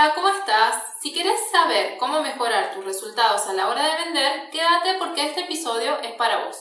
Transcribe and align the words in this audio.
Hola, 0.00 0.14
¿cómo 0.14 0.28
estás? 0.28 0.76
Si 1.02 1.12
quieres 1.12 1.40
saber 1.50 1.96
cómo 1.98 2.22
mejorar 2.22 2.72
tus 2.72 2.84
resultados 2.84 3.48
a 3.48 3.52
la 3.52 3.66
hora 3.66 3.82
de 3.82 4.04
vender, 4.04 4.48
quédate 4.52 4.94
porque 4.96 5.26
este 5.26 5.40
episodio 5.40 5.98
es 6.02 6.12
para 6.12 6.44
vos. 6.44 6.56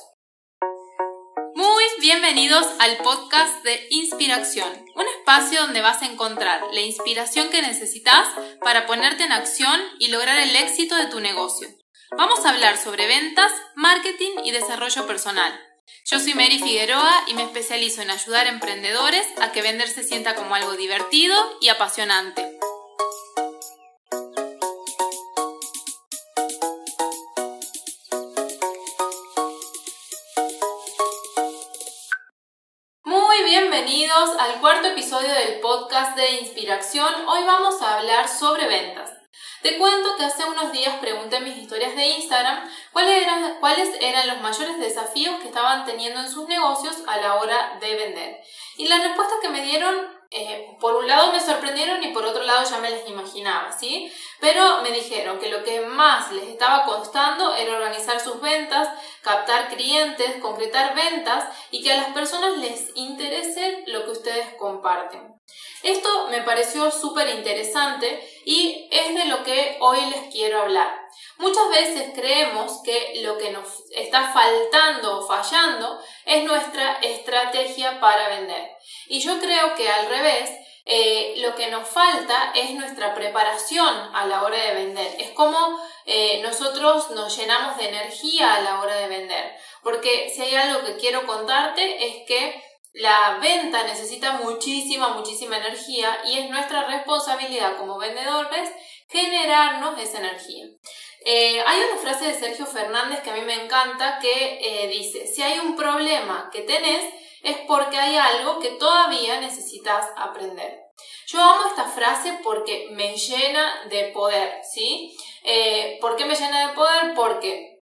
Muy 1.54 1.84
bienvenidos 2.02 2.66
al 2.80 2.98
podcast 2.98 3.64
de 3.64 3.86
Inspiración, 3.92 4.68
un 4.96 5.06
espacio 5.20 5.62
donde 5.62 5.82
vas 5.82 6.02
a 6.02 6.08
encontrar 6.08 6.64
la 6.72 6.82
inspiración 6.82 7.52
que 7.52 7.62
necesitas 7.62 8.28
para 8.62 8.88
ponerte 8.88 9.26
en 9.26 9.32
acción 9.32 9.80
y 10.00 10.08
lograr 10.08 10.40
el 10.40 10.56
éxito 10.56 10.96
de 10.96 11.06
tu 11.06 11.20
negocio. 11.20 11.68
Vamos 12.18 12.44
a 12.44 12.50
hablar 12.50 12.76
sobre 12.76 13.06
ventas, 13.06 13.52
marketing 13.76 14.32
y 14.46 14.52
desarrollo 14.52 15.06
personal. 15.06 15.54
Yo 16.06 16.20
soy 16.20 16.34
Mary 16.34 16.58
Figueroa 16.58 17.26
y 17.28 17.36
me 17.36 17.44
especializo 17.44 18.02
en 18.02 18.10
ayudar 18.10 18.48
a 18.48 18.50
emprendedores 18.50 19.28
a 19.40 19.52
que 19.52 19.62
vender 19.62 19.90
se 19.90 20.04
sienta 20.04 20.34
como 20.34 20.56
algo 20.56 20.72
divertido 20.72 21.36
y 21.62 21.70
apasionante. 21.70 22.58
Bienvenidos 34.18 34.40
al 34.40 34.60
cuarto 34.62 34.88
episodio 34.88 35.32
del 35.32 35.60
podcast 35.60 36.16
de 36.16 36.42
Inspiración. 36.42 37.08
Hoy 37.28 37.44
vamos 37.46 37.80
a 37.82 37.98
hablar 37.98 38.28
sobre 38.28 38.68
ventas. 38.68 39.12
Te 39.62 39.78
cuento 39.78 40.16
que 40.18 40.24
hace 40.24 40.44
unos 40.44 40.72
días 40.72 40.96
pregunté 40.96 41.36
en 41.36 41.44
mis 41.44 41.58
historias 41.58 41.96
de 41.96 42.08
Instagram 42.08 42.68
cuáles 42.94 43.22
eran, 43.22 43.60
cuáles 43.60 43.90
eran 44.02 44.28
los 44.28 44.42
mayores 44.42 44.80
desafíos 44.80 45.40
que 45.40 45.50
estaban 45.50 45.86
teniendo 45.86 46.20
en 46.20 46.32
sus 46.32 46.48
negocios 46.48 46.96
a 47.06 47.18
la 47.18 47.36
hora 47.36 47.78
de 47.80 47.96
vender. 47.96 48.40
Y 48.78 48.88
las 48.88 49.04
respuestas 49.04 49.38
que 49.42 49.50
me 49.50 49.62
dieron 49.62 49.96
eh, 50.32 50.76
por 50.80 50.96
un 50.96 51.08
lado 51.08 51.32
me 51.32 51.40
sorprendieron 51.40 52.04
y 52.04 52.10
por 52.10 52.26
otro 52.26 52.44
lado 52.44 52.70
ya 52.70 52.80
me 52.80 52.90
les 52.90 53.08
imaginaba, 53.08 53.72
¿sí? 53.72 54.12
Pero 54.40 54.82
me 54.82 54.92
dijeron 54.92 55.40
que 55.40 55.50
lo 55.50 55.64
que 55.64 55.82
más 55.82 56.32
les 56.32 56.50
estaba 56.50 56.86
costando 56.86 57.56
era 57.56 57.76
organizar 57.76 58.20
sus 58.20 58.42
ventas, 58.42 58.90
captar 59.22 59.70
clientes, 59.70 60.42
concretar 60.42 60.96
ventas 60.96 61.46
y 61.72 61.82
que 61.82 61.94
a 61.94 61.98
las 61.98 62.14
personas 62.14 62.58
les 62.58 62.92
interese 62.96 63.84
lo 63.88 64.06
que 64.06 64.12
ustedes 64.12 64.54
comparten. 64.56 65.36
Esto 65.84 66.28
me 66.30 66.42
pareció 66.42 66.92
súper 66.92 67.30
interesante 67.30 68.20
y 68.46 68.90
es 68.92 69.16
de 69.16 69.26
lo 69.26 69.44
que 69.44 69.78
hoy 69.80 70.00
les 70.10 70.34
quiero 70.34 70.62
hablar. 70.62 71.07
Muchas 71.38 71.70
veces 71.70 72.12
creemos 72.16 72.82
que 72.84 73.22
lo 73.22 73.38
que 73.38 73.52
nos 73.52 73.84
está 73.92 74.32
faltando 74.32 75.20
o 75.20 75.28
fallando 75.28 76.00
es 76.26 76.44
nuestra 76.44 76.94
estrategia 77.02 78.00
para 78.00 78.30
vender. 78.30 78.72
Y 79.08 79.20
yo 79.20 79.40
creo 79.40 79.76
que 79.76 79.90
al 79.90 80.08
revés, 80.08 80.52
eh, 80.86 81.36
lo 81.38 81.54
que 81.56 81.68
nos 81.68 81.88
falta 81.88 82.54
es 82.56 82.72
nuestra 82.74 83.14
preparación 83.14 83.94
a 84.16 84.26
la 84.26 84.44
hora 84.44 84.58
de 84.58 84.74
vender. 84.74 85.16
Es 85.20 85.32
como 85.32 85.80
eh, 86.06 86.42
nosotros 86.42 87.12
nos 87.12 87.38
llenamos 87.38 87.78
de 87.78 87.90
energía 87.90 88.56
a 88.56 88.62
la 88.62 88.80
hora 88.80 88.96
de 88.96 89.08
vender. 89.08 89.56
Porque 89.84 90.32
si 90.34 90.42
hay 90.42 90.56
algo 90.56 90.86
que 90.86 90.96
quiero 90.96 91.28
contarte 91.28 92.06
es 92.08 92.26
que 92.26 92.64
la 92.94 93.38
venta 93.40 93.84
necesita 93.84 94.34
muchísima, 94.34 95.10
muchísima 95.10 95.58
energía 95.58 96.20
y 96.26 96.40
es 96.40 96.50
nuestra 96.50 96.86
responsabilidad 96.86 97.78
como 97.78 98.00
vendedores 98.00 98.72
generarnos 99.10 100.00
esa 100.00 100.20
energía. 100.20 100.66
Eh, 101.30 101.62
hay 101.66 101.82
una 101.82 102.00
frase 102.00 102.28
de 102.28 102.34
Sergio 102.34 102.66
Fernández 102.66 103.20
que 103.20 103.32
a 103.32 103.34
mí 103.34 103.42
me 103.42 103.66
encanta 103.66 104.18
que 104.18 104.60
eh, 104.62 104.88
dice, 104.88 105.28
si 105.28 105.42
hay 105.44 105.60
un 105.60 105.76
problema 105.76 106.50
que 106.54 106.62
tenés 106.62 107.04
es 107.44 107.58
porque 107.68 107.98
hay 107.98 108.16
algo 108.16 108.60
que 108.60 108.70
todavía 108.72 109.42
necesitas 109.42 110.08
aprender. 110.16 110.80
Yo 111.28 111.42
amo 111.42 111.68
esta 111.68 111.84
frase 111.84 112.40
porque 112.42 112.88
me 112.92 113.18
llena 113.18 113.88
de 113.90 114.06
poder, 114.14 114.62
¿sí? 114.64 115.18
Eh, 115.44 115.98
¿Por 116.00 116.16
qué 116.16 116.24
me 116.24 116.34
llena 116.34 116.70
de 116.70 116.74
poder? 116.74 117.14
Porque 117.14 117.82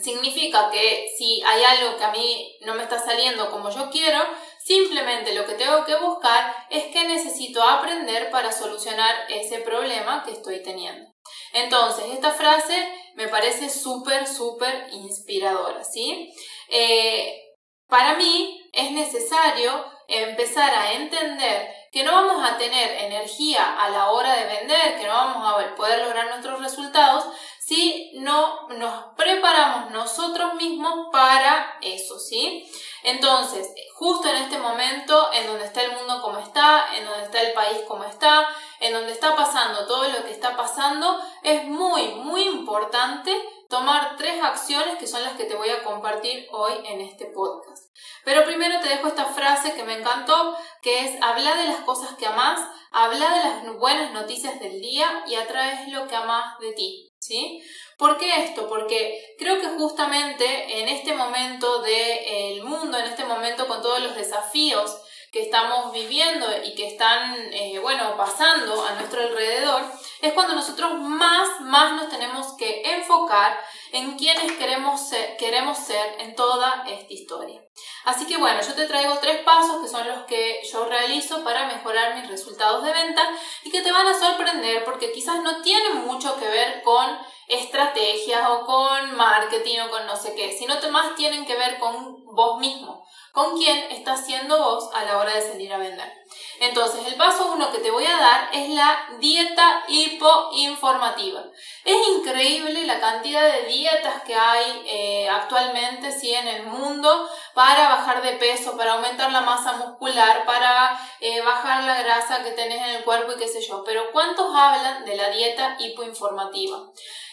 significa 0.00 0.70
que 0.70 1.08
si 1.18 1.42
hay 1.42 1.64
algo 1.64 1.96
que 1.96 2.04
a 2.04 2.12
mí 2.12 2.56
no 2.60 2.76
me 2.76 2.84
está 2.84 3.00
saliendo 3.00 3.50
como 3.50 3.70
yo 3.70 3.90
quiero, 3.90 4.22
Simplemente 4.64 5.34
lo 5.34 5.44
que 5.44 5.56
tengo 5.56 5.84
que 5.84 5.94
buscar 5.96 6.54
es 6.70 6.84
que 6.84 7.04
necesito 7.04 7.62
aprender 7.62 8.30
para 8.30 8.50
solucionar 8.50 9.14
ese 9.28 9.58
problema 9.58 10.24
que 10.24 10.32
estoy 10.32 10.62
teniendo. 10.62 11.13
Entonces, 11.54 12.04
esta 12.12 12.32
frase 12.32 12.76
me 13.14 13.28
parece 13.28 13.70
súper, 13.70 14.26
súper 14.26 14.88
inspiradora, 14.92 15.84
¿sí? 15.84 16.34
Eh, 16.68 17.40
para 17.88 18.14
mí 18.14 18.68
es 18.72 18.90
necesario 18.90 19.84
empezar 20.08 20.74
a 20.74 20.92
entender 20.92 21.72
que 21.92 22.02
no 22.02 22.12
vamos 22.12 22.44
a 22.44 22.58
tener 22.58 23.04
energía 23.04 23.80
a 23.80 23.88
la 23.88 24.10
hora 24.10 24.34
de 24.34 24.46
vender, 24.46 24.98
que 24.98 25.06
no 25.06 25.14
vamos 25.14 25.48
a 25.48 25.74
poder 25.76 26.00
lograr 26.00 26.26
nuestros 26.26 26.60
resultados 26.60 27.24
si 27.60 28.10
no 28.16 28.68
nos 28.70 29.14
preparamos 29.16 29.92
nosotros 29.92 30.54
mismos 30.54 31.06
para 31.12 31.78
eso, 31.80 32.18
¿sí? 32.18 32.68
Entonces, 33.04 33.68
justo 33.94 34.28
en 34.28 34.36
este 34.36 34.58
momento, 34.58 35.30
en 35.34 35.46
donde 35.46 35.66
está 35.66 35.82
el 35.82 35.92
mundo 35.92 36.22
como 36.22 36.38
está, 36.38 36.86
en 36.96 37.04
donde 37.04 37.24
está 37.24 37.42
el 37.42 37.52
país 37.52 37.78
como 37.86 38.02
está, 38.04 38.48
en 38.80 38.94
donde 38.94 39.12
está 39.12 39.36
pasando 39.36 39.86
todo 39.86 40.08
lo 40.08 40.24
que 40.24 40.30
está 40.30 40.56
pasando, 40.56 41.20
es 41.42 41.64
muy, 41.64 42.14
muy 42.14 42.44
importante 42.44 43.38
tomar 43.68 44.16
tres 44.16 44.42
acciones 44.42 44.96
que 44.96 45.06
son 45.06 45.22
las 45.22 45.34
que 45.34 45.44
te 45.44 45.54
voy 45.54 45.68
a 45.68 45.82
compartir 45.82 46.46
hoy 46.50 46.72
en 46.86 47.02
este 47.02 47.26
podcast. 47.26 47.94
Pero 48.24 48.44
primero 48.44 48.80
te 48.80 48.88
dejo 48.88 49.08
esta 49.08 49.26
frase 49.26 49.74
que 49.74 49.84
me 49.84 49.98
encantó, 49.98 50.56
que 50.80 51.04
es 51.04 51.22
habla 51.22 51.56
de 51.56 51.64
las 51.64 51.80
cosas 51.80 52.14
que 52.16 52.26
amas, 52.26 52.60
habla 52.90 53.34
de 53.34 53.44
las 53.44 53.76
buenas 53.78 54.12
noticias 54.12 54.58
del 54.60 54.80
día 54.80 55.24
y 55.26 55.34
atraes 55.34 55.88
lo 55.88 56.06
que 56.08 56.16
amas 56.16 56.58
de 56.58 56.72
ti. 56.72 57.10
¿Sí? 57.18 57.62
¿Por 57.98 58.18
qué 58.18 58.44
esto? 58.44 58.68
Porque 58.68 59.34
creo 59.38 59.60
que 59.60 59.68
justamente 59.68 60.80
en 60.80 60.88
este 60.88 61.14
momento 61.14 61.82
del 61.82 62.62
mundo, 62.62 62.98
en 62.98 63.06
este 63.06 63.24
momento 63.24 63.66
con 63.66 63.82
todos 63.82 64.00
los 64.00 64.16
desafíos 64.16 64.96
que 65.34 65.42
estamos 65.42 65.92
viviendo 65.92 66.46
y 66.64 66.76
que 66.76 66.86
están, 66.86 67.34
eh, 67.52 67.80
bueno, 67.80 68.16
pasando 68.16 68.84
a 68.84 68.92
nuestro 68.92 69.20
alrededor, 69.20 69.82
es 70.20 70.32
cuando 70.32 70.54
nosotros 70.54 70.94
más, 71.00 71.60
más 71.60 71.92
nos 71.94 72.08
tenemos 72.08 72.56
que 72.56 72.82
enfocar 72.94 73.60
en 73.90 74.16
quienes 74.16 74.52
queremos 74.52 75.10
queremos 75.36 75.76
ser 75.76 76.20
en 76.20 76.36
toda 76.36 76.84
esta 76.86 77.12
historia. 77.12 77.60
Así 78.04 78.26
que 78.26 78.36
bueno, 78.36 78.60
yo 78.60 78.74
te 78.74 78.86
traigo 78.86 79.18
tres 79.18 79.38
pasos 79.38 79.82
que 79.82 79.88
son 79.88 80.06
los 80.06 80.24
que 80.26 80.60
yo 80.72 80.84
realizo 80.84 81.42
para 81.42 81.66
mejorar 81.66 82.14
mis 82.14 82.28
resultados 82.28 82.84
de 82.84 82.92
venta 82.92 83.28
y 83.64 83.70
que 83.70 83.82
te 83.82 83.90
van 83.90 84.06
a 84.06 84.18
sorprender 84.18 84.84
porque 84.84 85.12
quizás 85.12 85.42
no 85.42 85.62
tienen 85.62 86.06
mucho 86.06 86.38
que 86.38 86.46
ver 86.46 86.82
con 86.84 87.18
estrategias 87.48 88.48
o 88.50 88.64
con 88.64 89.16
marketing 89.16 89.80
o 89.80 89.90
con 89.90 90.06
no 90.06 90.16
sé 90.16 90.34
qué, 90.34 90.52
sino 90.52 90.74
más 90.90 91.14
tienen 91.14 91.44
que 91.44 91.56
ver 91.56 91.78
con 91.78 92.24
vos 92.34 92.58
mismo, 92.58 93.04
con 93.32 93.56
quién 93.56 93.90
estás 93.90 94.26
siendo 94.26 94.58
vos 94.58 94.90
a 94.94 95.04
la 95.04 95.18
hora 95.18 95.34
de 95.34 95.42
salir 95.42 95.72
a 95.72 95.78
vender. 95.78 96.23
Entonces, 96.64 97.06
el 97.06 97.16
paso 97.16 97.52
uno 97.52 97.70
que 97.70 97.78
te 97.78 97.90
voy 97.90 98.06
a 98.06 98.18
dar 98.18 98.48
es 98.52 98.70
la 98.70 99.06
dieta 99.18 99.84
hipoinformativa. 99.86 101.42
Es 101.84 102.08
increíble 102.08 102.86
la 102.86 102.98
cantidad 103.00 103.52
de 103.52 103.66
dietas 103.66 104.22
que 104.22 104.34
hay 104.34 104.82
eh, 104.86 105.28
actualmente 105.28 106.10
¿sí? 106.10 106.32
en 106.32 106.48
el 106.48 106.62
mundo 106.64 107.28
para 107.52 107.90
bajar 107.90 108.22
de 108.22 108.32
peso, 108.32 108.78
para 108.78 108.94
aumentar 108.94 109.30
la 109.30 109.42
masa 109.42 109.72
muscular, 109.72 110.46
para 110.46 110.98
eh, 111.20 111.42
bajar 111.42 111.84
la 111.84 112.02
grasa 112.02 112.42
que 112.42 112.52
tenés 112.52 112.80
en 112.80 112.94
el 112.96 113.04
cuerpo 113.04 113.32
y 113.32 113.36
qué 113.36 113.46
sé 113.46 113.60
yo. 113.60 113.84
Pero 113.84 114.10
¿cuántos 114.12 114.46
hablan 114.54 115.04
de 115.04 115.16
la 115.16 115.28
dieta 115.28 115.76
hipoinformativa? 115.78 116.78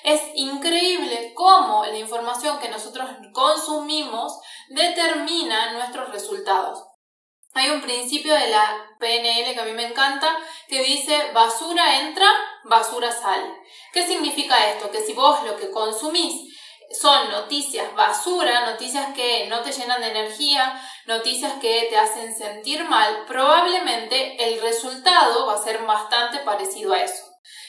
Es 0.03 0.22
increíble 0.36 1.34
cómo 1.36 1.86
la 1.86 1.97
información 1.97 2.59
que 2.59 2.68
nosotros 2.68 3.09
consumimos 3.31 4.40
determina 4.68 5.72
nuestros 5.72 6.09
resultados. 6.09 6.91
Hay 7.54 7.70
un 7.70 7.82
principio 7.82 8.34
de 8.34 8.48
la 8.48 8.96
PNL 9.00 9.54
que 9.54 9.60
a 9.60 9.66
mí 9.66 9.74
me 9.74 9.88
encanta 9.88 10.38
que 10.68 10.82
dice 10.84 11.32
basura 11.34 12.00
entra, 12.00 12.28
basura 12.64 13.12
sale. 13.12 13.53
¿Qué 13.92 14.08
significa 14.08 14.70
esto? 14.70 14.90
Que 14.90 15.02
si 15.02 15.14
vos 15.14 15.44
lo 15.44 15.58
que 15.58 15.70
consumís 15.70 16.50
son 16.98 17.30
noticias 17.30 17.94
basura, 17.96 18.72
noticias 18.72 19.14
que 19.14 19.48
no 19.48 19.62
te 19.62 19.72
llenan 19.72 20.02
de 20.02 20.12
energía, 20.12 20.82
noticias 21.06 21.53
que 21.62 21.88
te 21.90 21.98
hacen 21.98 22.36
sentir 22.36 22.84
mal, 22.86 23.26
probablemente 23.28 24.44
el 24.44 24.62
resultado 24.62 25.46
va 25.46 25.56
a 25.56 25.64
ser 25.64 25.80
bastante 25.86 26.40
parecido 26.40 26.94
a 26.94 27.02
eso. 27.02 27.24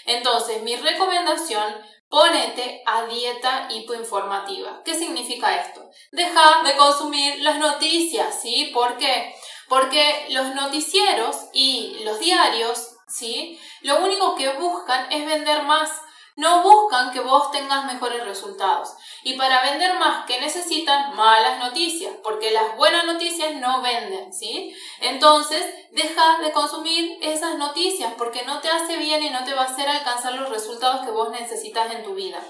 Entonces, 0.07 0.63
mi 0.63 0.77
recomendación 0.77 1.75
Ponete 2.13 2.83
a 2.85 3.07
dieta 3.07 3.69
hipoinformativa. 3.71 4.83
¿Qué 4.85 4.95
significa 4.95 5.59
esto? 5.59 5.81
Deja 6.11 6.63
de 6.63 6.77
consumir 6.77 7.41
las 7.41 7.57
noticias, 7.57 8.39
¿sí? 8.39 8.71
¿Por 8.75 8.99
qué? 8.99 9.35
Porque 9.73 10.27
los 10.29 10.55
noticieros 10.55 11.35
y 11.55 12.01
los 12.05 12.19
diarios, 12.19 12.91
¿sí? 13.09 13.59
Lo 13.81 14.05
único 14.05 14.35
que 14.35 14.51
buscan 14.51 15.11
es 15.11 15.25
vender 15.25 15.63
más. 15.63 15.91
no 16.37 16.63
buscan 16.63 17.11
que 17.11 17.21
vos 17.21 17.51
tengas 17.51 17.87
mejores 17.87 18.23
resultados. 18.23 18.91
Y 19.23 19.33
para 19.35 19.63
vender 19.63 19.99
más, 19.99 20.27
que 20.27 20.41
necesitan? 20.41 21.17
Malas 21.17 21.59
noticias, 21.59 22.13
porque 22.23 22.51
las 22.51 22.77
buenas 22.77 23.07
noticias 23.07 23.55
no 23.55 23.81
venden, 23.81 24.31
¿sí? 24.35 24.77
Entonces, 25.01 25.65
deja 25.93 26.39
de 26.41 26.53
consumir 26.53 27.19
esas 27.23 27.57
noticias 27.57 28.13
porque 28.19 28.45
no 28.45 28.61
te 28.61 28.69
hace 28.69 28.99
bien 28.99 29.23
y 29.23 29.31
no 29.31 29.43
te 29.45 29.55
va 29.55 29.63
a 29.63 29.73
hacer 29.73 29.89
alcanzar 29.89 30.35
los 30.35 30.51
resultados 30.51 31.07
que 31.07 31.13
vos 31.13 31.31
necesitas 31.31 31.91
en 31.93 32.05
tu 32.05 32.15
vida. 32.15 32.43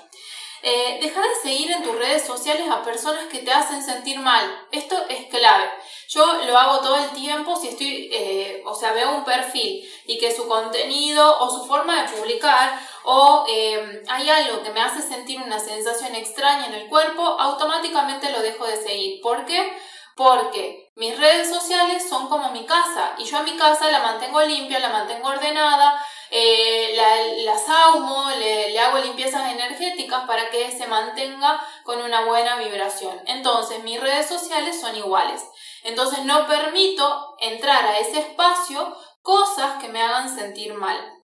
Eh, 0.65 0.99
deja 1.03 1.21
de 1.21 1.35
seguir 1.43 1.73
en 1.73 1.83
tus 1.83 1.97
redes 1.97 2.23
sociales 2.25 2.69
a 2.71 2.83
personas 2.83 3.27
que 3.27 3.41
te 3.41 3.53
hacen 3.53 3.83
sentir 3.83 4.21
mal. 4.21 4.45
Esto 4.71 4.97
es 5.09 5.27
clave. 5.27 5.69
Yo 6.09 6.25
lo 6.45 6.57
hago 6.57 6.79
todo 6.79 6.97
el 6.99 7.11
tiempo 7.11 7.57
si 7.57 7.69
estoy, 7.69 8.11
eh, 8.13 8.63
o 8.65 8.73
sea, 8.73 8.93
veo 8.93 9.11
un 9.11 9.25
perfil 9.25 9.83
y 10.07 10.19
que 10.19 10.33
su 10.33 10.47
contenido 10.47 11.39
o 11.41 11.51
su 11.51 11.67
forma 11.67 12.03
de 12.03 12.09
publicar 12.11 12.79
o 13.03 13.45
eh, 13.49 14.03
hay 14.09 14.31
algo 14.31 14.63
que 14.63 14.71
me 14.71 14.81
hace 14.81 15.03
sentir 15.03 15.43
una 15.43 15.59
sensación 15.59 16.15
extraña 16.15 16.67
en 16.67 16.75
el 16.75 16.89
cuerpo, 16.89 17.23
automáticamente 17.23 18.31
lo 18.31 18.41
dejo 18.41 18.65
de 18.65 18.77
seguir. 18.77 19.21
¿Por 19.21 19.45
qué? 19.45 19.77
Porque 20.15 20.93
mis 20.95 21.19
redes 21.19 21.49
sociales 21.49 22.07
son 22.09 22.29
como 22.29 22.51
mi 22.51 22.67
casa 22.67 23.15
y 23.19 23.25
yo 23.25 23.39
a 23.39 23.43
mi 23.43 23.57
casa 23.57 23.91
la 23.91 24.01
mantengo 24.01 24.43
limpia, 24.43 24.79
la 24.79 24.91
mantengo 24.91 25.29
ordenada, 25.29 25.99
eh, 26.35 26.95
la, 26.97 27.45
las 27.45 27.69
ahumo, 27.69 28.31
le, 28.31 28.71
le, 28.71 28.81
hago 28.81 28.97
limpiezas 28.99 29.53
energéticas 29.53 30.25
para 30.27 30.49
que 30.49 30.73
se 30.73 30.87
mantenga 30.87 31.63
con 31.85 32.01
una 32.01 32.25
buena 32.25 32.57
vibración. 32.57 33.21
Entonces 33.27 33.85
mis 33.85 34.01
redes 34.01 34.29
sociales 34.29 34.81
son 34.81 34.97
iguales. 34.97 35.45
Entonces 35.83 36.25
no 36.25 36.47
permito 36.47 37.37
entrar 37.39 37.85
a 37.85 37.99
ese 37.99 38.21
espacio 38.21 38.97
cosas 39.21 39.81
que 39.83 39.89
me 39.89 40.01
hagan 40.01 40.35
sentir 40.35 40.73
mal. 40.73 41.22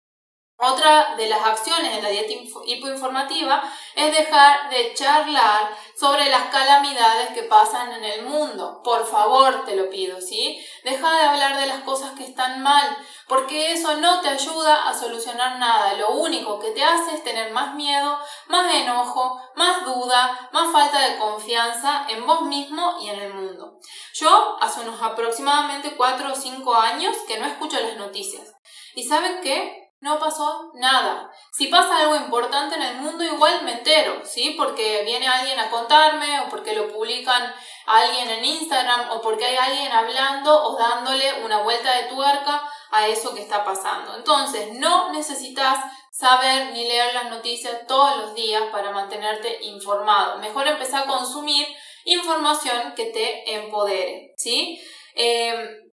Otra 0.57 1.15
de 1.17 1.27
las 1.27 1.45
acciones 1.45 1.97
en 1.97 2.03
la 2.03 2.09
dieta 2.09 2.31
hipoinformativa 2.65 3.61
es 3.93 4.15
dejar 4.15 4.69
de 4.69 4.93
charlar 4.93 5.69
sobre 5.99 6.29
las 6.29 6.45
calamidades 6.45 7.31
que 7.31 7.43
pasan 7.43 7.91
en 7.91 8.03
el 8.05 8.21
mundo. 8.23 8.81
Por 8.81 9.05
favor, 9.05 9.65
te 9.65 9.75
lo 9.75 9.89
pido, 9.89 10.21
¿sí? 10.21 10.65
Deja 10.85 11.13
de 11.13 11.23
hablar 11.23 11.57
de 11.57 11.67
las 11.67 11.81
cosas 11.81 12.13
que 12.13 12.23
están 12.23 12.63
mal, 12.63 12.97
porque 13.27 13.73
eso 13.73 13.97
no 13.97 14.21
te 14.21 14.29
ayuda 14.29 14.87
a 14.87 14.93
solucionar 14.93 15.59
nada. 15.59 15.93
Lo 15.95 16.11
único 16.11 16.57
que 16.57 16.71
te 16.71 16.85
hace 16.85 17.15
es 17.15 17.23
tener 17.25 17.51
más 17.51 17.75
miedo, 17.75 18.17
más 18.47 18.73
enojo, 18.73 19.41
más 19.55 19.83
duda, 19.83 20.49
más 20.53 20.71
falta 20.71 21.01
de 21.01 21.17
confianza 21.17 22.05
en 22.07 22.25
vos 22.25 22.43
mismo 22.43 22.95
y 23.01 23.09
en 23.09 23.19
el 23.19 23.33
mundo. 23.33 23.77
Yo 24.13 24.57
hace 24.61 24.79
unos 24.79 25.01
aproximadamente 25.01 25.97
4 25.97 26.31
o 26.31 26.35
5 26.35 26.75
años 26.75 27.17
que 27.27 27.39
no 27.39 27.45
escucho 27.45 27.77
las 27.81 27.97
noticias. 27.97 28.53
¿Y 28.93 29.03
saben 29.03 29.41
qué? 29.43 29.84
No 29.99 30.19
pasó 30.19 30.71
nada. 30.75 31.31
Si 31.51 31.67
pasa 31.67 31.97
algo 31.99 32.15
importante 32.15 32.75
en 32.75 32.81
el 32.81 32.97
mundo, 32.97 33.23
igual 33.23 33.63
me 33.63 33.73
entero, 33.73 34.21
¿sí? 34.25 34.53
Porque 34.57 35.03
viene 35.03 35.27
alguien 35.27 35.59
a 35.59 35.69
contarme 35.69 36.41
o 36.41 36.49
porque 36.49 36.75
lo 36.75 36.91
publican 36.91 37.53
alguien 37.85 38.29
en 38.29 38.45
Instagram 38.45 39.11
o 39.11 39.21
porque 39.21 39.45
hay 39.45 39.55
alguien 39.55 39.91
hablando 39.91 40.63
o 40.63 40.77
dándole 40.77 41.43
una 41.43 41.63
vuelta 41.63 41.95
de 41.95 42.03
tuerca 42.03 42.61
a 42.91 43.07
eso 43.07 43.33
que 43.33 43.41
está 43.41 43.63
pasando. 43.63 44.15
Entonces, 44.15 44.73
no 44.73 45.11
necesitas 45.11 45.79
saber 46.11 46.71
ni 46.71 46.87
leer 46.87 47.13
las 47.13 47.29
noticias 47.29 47.87
todos 47.87 48.17
los 48.17 48.35
días 48.35 48.63
para 48.71 48.91
mantenerte 48.91 49.63
informado. 49.63 50.37
Mejor 50.39 50.67
empezar 50.67 51.03
a 51.03 51.07
consumir 51.07 51.67
información 52.05 52.93
que 52.95 53.05
te 53.05 53.55
empodere, 53.55 54.33
¿sí? 54.37 54.81
Eh, 55.15 55.84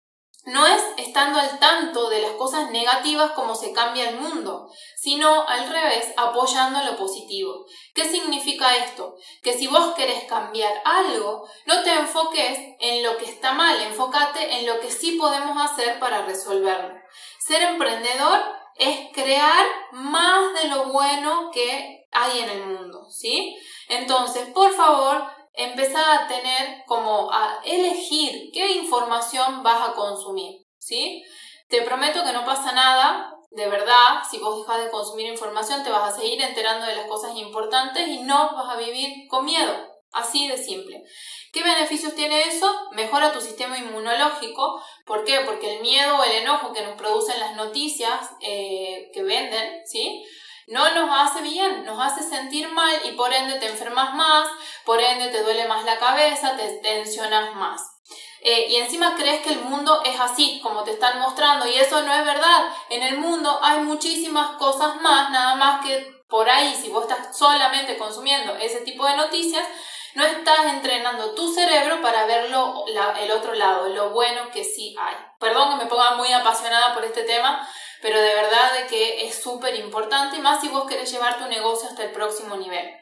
no 0.45 0.67
es 0.67 0.83
estando 0.97 1.39
al 1.39 1.59
tanto 1.59 2.09
de 2.09 2.21
las 2.21 2.33
cosas 2.33 2.71
negativas 2.71 3.31
como 3.33 3.55
se 3.55 3.73
cambia 3.73 4.09
el 4.09 4.19
mundo, 4.19 4.69
sino 4.97 5.47
al 5.47 5.69
revés, 5.69 6.13
apoyando 6.17 6.83
lo 6.83 6.97
positivo. 6.97 7.65
¿Qué 7.95 8.09
significa 8.09 8.77
esto? 8.77 9.15
Que 9.43 9.55
si 9.55 9.69
vos 9.69 9.95
querés 9.95 10.25
cambiar 10.25 10.73
algo, 10.85 11.49
no 11.67 11.83
te 11.83 11.93
enfoques 11.93 12.59
en 12.81 13.05
lo 13.05 13.17
que 13.19 13.27
está 13.27 13.53
mal, 13.53 13.81
enfócate 13.83 14.59
en 14.59 14.67
lo 14.67 14.81
que 14.81 14.91
sí 14.91 15.13
podemos 15.13 15.57
hacer 15.63 16.01
para 16.01 16.23
resolverlo. 16.23 16.95
Ser 17.39 17.63
emprendedor 17.63 18.41
es 18.77 19.13
crear 19.13 19.65
más 19.93 20.55
de 20.61 20.69
lo 20.69 20.87
bueno 20.87 21.51
que 21.53 22.07
hay 22.11 22.41
en 22.41 22.49
el 22.49 22.67
mundo, 22.67 23.09
¿sí? 23.11 23.57
Entonces, 23.89 24.49
por 24.49 24.73
favor, 24.73 25.25
empezar 25.55 26.19
a 26.19 26.29
tener 26.29 26.85
como 26.87 27.31
a 27.33 27.61
elegir 27.65 28.51
qué 28.53 28.73
información 28.73 29.63
vas 29.63 29.89
a 29.89 29.95
consumir, 29.95 30.67
¿sí? 30.79 31.23
Te 31.69 31.83
prometo 31.83 32.25
que 32.25 32.33
no 32.33 32.45
pasa 32.45 32.73
nada, 32.73 33.35
de 33.51 33.69
verdad, 33.69 34.23
si 34.31 34.39
vos 34.39 34.67
dejas 34.67 34.85
de 34.85 34.91
consumir 34.91 35.27
información 35.27 35.83
te 35.85 35.91
vas 35.91 36.13
a 36.13 36.17
seguir 36.19 36.41
enterando 36.41 36.87
de 36.87 36.97
las 36.97 37.07
cosas 37.07 37.37
importantes 37.37 38.09
y 38.09 38.19
no 38.21 38.55
vas 38.55 38.71
a 38.71 38.79
vivir 38.79 39.29
con 39.29 39.45
miedo, 39.45 39.73
así 40.13 40.49
de 40.49 40.57
simple. 40.57 41.03
¿Qué 41.53 41.63
beneficios 41.63 42.15
tiene 42.15 42.45
eso? 42.45 42.73
Mejora 42.93 43.33
tu 43.33 43.41
sistema 43.43 43.79
inmunológico. 43.79 44.83
¿Por 45.05 45.25
qué? 45.25 45.41
Porque 45.45 45.75
el 45.75 45.83
miedo 45.83 46.17
o 46.17 46.25
el 46.25 46.33
enojo 46.33 46.73
que 46.73 46.83
nos 46.83 46.97
producen 46.97 47.39
las 47.41 47.55
noticias 47.57 48.31
eh, 48.41 49.11
que 49.13 49.23
venden, 49.23 49.83
¿sí? 49.87 50.25
No 50.73 50.91
nos 50.95 51.11
hace 51.21 51.43
bien, 51.43 51.85
nos 51.85 52.01
hace 52.01 52.23
sentir 52.23 52.69
mal 52.73 52.95
y 53.05 53.13
por 53.13 53.33
ende 53.33 53.59
te 53.59 53.67
enfermas 53.67 54.15
más, 54.15 54.49
por 54.85 55.01
ende 55.01 55.29
te 55.29 55.43
duele 55.43 55.69
más 55.69 55.85
la 55.85 55.99
cabeza, 55.99 56.57
te 56.57 56.67
tensionas 56.83 57.55
más. 57.55 57.83
Eh, 58.41 58.67
y 58.71 58.77
encima 58.77 59.15
crees 59.15 59.43
que 59.43 59.51
el 59.51 59.61
mundo 59.61 60.03
es 60.05 60.19
así, 60.19 60.61
como 60.63 60.83
te 60.83 60.93
están 60.93 61.21
mostrando, 61.21 61.67
y 61.67 61.75
eso 61.75 62.03
no 62.03 62.13
es 62.13 62.25
verdad. 62.25 62.73
En 62.89 63.03
el 63.03 63.19
mundo 63.19 63.61
hay 63.63 63.81
muchísimas 63.81 64.57
cosas 64.57 65.01
más, 65.01 65.31
nada 65.31 65.55
más 65.57 65.85
que 65.85 66.25
por 66.29 66.49
ahí, 66.49 66.75
si 66.75 66.89
vos 66.89 67.03
estás 67.03 67.37
solamente 67.37 67.99
consumiendo 67.99 68.57
ese 68.57 68.81
tipo 68.81 69.07
de 69.07 69.17
noticias, 69.17 69.65
no 70.15 70.25
estás 70.25 70.65
entrenando 70.67 71.35
tu 71.35 71.53
cerebro 71.53 72.01
para 72.01 72.27
verlo 72.27 72.85
el 73.21 73.31
otro 73.31 73.55
lado, 73.55 73.89
lo 73.89 74.11
bueno 74.11 74.51
que 74.51 74.65
sí 74.65 74.97
hay. 74.99 75.15
Perdón 75.39 75.71
que 75.71 75.85
me 75.85 75.91
ponga 75.91 76.13
muy 76.17 76.33
apasionada 76.33 76.95
por 76.95 77.05
este 77.05 77.23
tema, 77.25 77.67
pero 78.03 78.21
de 78.21 78.35
verdad 78.35 78.75
de 78.75 78.87
que 78.89 79.27
es 79.27 79.41
súper 79.41 79.77
importante, 79.77 80.41
más 80.41 80.61
si 80.61 80.69
vos 80.69 80.87
querés 80.87 81.11
llevar 81.11 81.39
tu 81.39 81.47
negocio 81.49 81.89
hasta 81.89 82.03
el 82.03 82.11
próximo 82.11 82.57
nivel. 82.57 82.95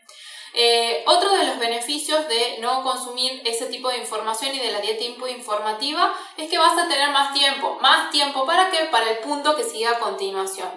Eh, 0.53 1.05
otro 1.07 1.31
de 1.31 1.47
los 1.47 1.59
beneficios 1.59 2.27
de 2.29 2.59
no 2.61 2.83
consumir 2.83 3.41
ese 3.45 3.67
tipo 3.67 3.89
de 3.89 3.99
información 3.99 4.55
y 4.55 4.59
de 4.59 4.73
la 4.73 4.81
dieta 4.81 5.05
informativa 5.05 6.13
es 6.37 6.51
que 6.51 6.59
vas 6.59 6.77
a 6.77 6.89
tener 6.89 7.11
más 7.11 7.33
tiempo. 7.33 7.79
¿Más 7.81 8.11
tiempo 8.11 8.45
para 8.45 8.71
qué? 8.71 8.89
Para 8.91 9.11
el 9.11 9.19
punto 9.19 9.57
que 9.57 9.65
sigue 9.65 9.87
a 9.87 10.01
continuación. 10.01 10.69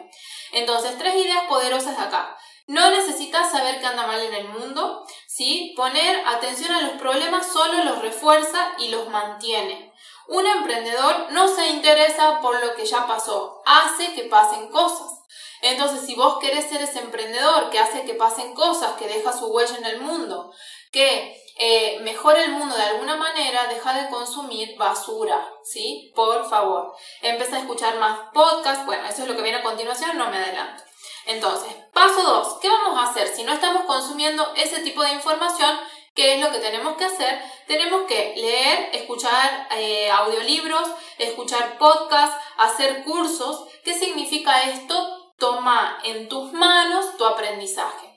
Entonces, 0.52 0.98
tres 0.98 1.16
ideas 1.16 1.46
poderosas 1.50 1.98
acá. 1.98 2.38
No 2.68 2.92
necesitas 2.92 3.52
saber 3.52 3.82
qué 3.82 3.88
anda 3.88 4.08
mal 4.08 4.22
en 4.22 4.34
el 4.34 4.48
mundo, 4.48 5.06
¿sí? 5.28 5.74
Poner 5.76 6.24
atención 6.26 6.72
a 6.72 6.82
los 6.82 6.92
problemas 6.92 7.52
solo 7.52 7.84
los 7.84 8.02
refuerza 8.02 8.74
y 8.78 8.88
los 8.88 9.10
mantiene. 9.10 9.92
Un 10.28 10.46
emprendedor 10.46 11.32
no 11.32 11.48
se 11.48 11.68
interesa 11.68 12.40
por 12.42 12.60
lo 12.64 12.76
que 12.76 12.86
ya 12.86 13.06
pasó, 13.08 13.62
hace 13.66 14.14
que 14.14 14.24
pasen 14.24 14.70
cosas. 14.70 15.24
Entonces, 15.62 16.06
si 16.06 16.16
vos 16.16 16.40
querés 16.40 16.70
ser 16.70 16.82
ese 16.82 17.00
emprendedor 17.00 17.70
que 17.70 17.80
hace 17.80 18.04
que 18.04 18.16
pasen 18.16 18.54
cosas, 18.54 18.94
que 18.94 19.08
deja 19.08 19.32
su 19.32 19.48
huella 19.48 19.78
en 19.78 19.86
el 19.86 20.02
mundo, 20.02 20.52
que 20.92 21.42
eh, 21.58 22.00
mejora 22.02 22.44
el 22.44 22.52
mundo 22.52 22.76
de 22.76 22.84
alguna 22.84 23.16
manera, 23.16 23.68
deja 23.68 23.94
de 23.94 24.10
consumir 24.10 24.76
basura, 24.78 25.48
¿sí? 25.64 26.12
Por 26.16 26.50
favor. 26.50 26.94
Empieza 27.22 27.56
a 27.56 27.60
escuchar 27.60 27.98
más 27.98 28.20
podcasts. 28.34 28.86
Bueno, 28.86 29.08
eso 29.08 29.22
es 29.22 29.28
lo 29.28 29.36
que 29.36 29.42
viene 29.42 29.60
a 29.60 29.64
continuación, 29.64 30.18
no 30.18 30.30
me 30.30 30.38
adelanto. 30.38 30.84
Entonces, 31.26 31.74
paso 31.94 32.22
2. 32.22 32.60
¿Qué 32.62 32.70
vamos 32.70 33.00
a 33.00 33.10
hacer 33.10 33.28
si 33.28 33.44
no 33.44 33.54
estamos 33.54 33.84
consumiendo 33.86 34.46
ese 34.56 34.82
tipo 34.82 35.02
de 35.04 35.14
información? 35.14 35.80
¿Qué 36.16 36.36
es 36.36 36.42
lo 36.42 36.52
que 36.52 36.60
tenemos 36.60 36.96
que 36.96 37.06
hacer? 37.06 37.42
Tenemos 37.68 38.04
que 38.04 38.34
leer, 38.36 38.90
escuchar 38.94 39.68
eh, 39.76 40.12
audiolibros, 40.12 40.88
escuchar 41.18 41.78
podcasts, 41.80 42.36
hacer 42.58 43.04
cursos. 43.04 43.68
¿Qué 43.84 43.94
significa 43.96 44.62
esto? 44.62 45.34
Toma 45.40 45.98
en 46.04 46.30
tus 46.30 46.54
manos 46.54 47.18
tu 47.18 47.26
aprendizaje. 47.26 48.14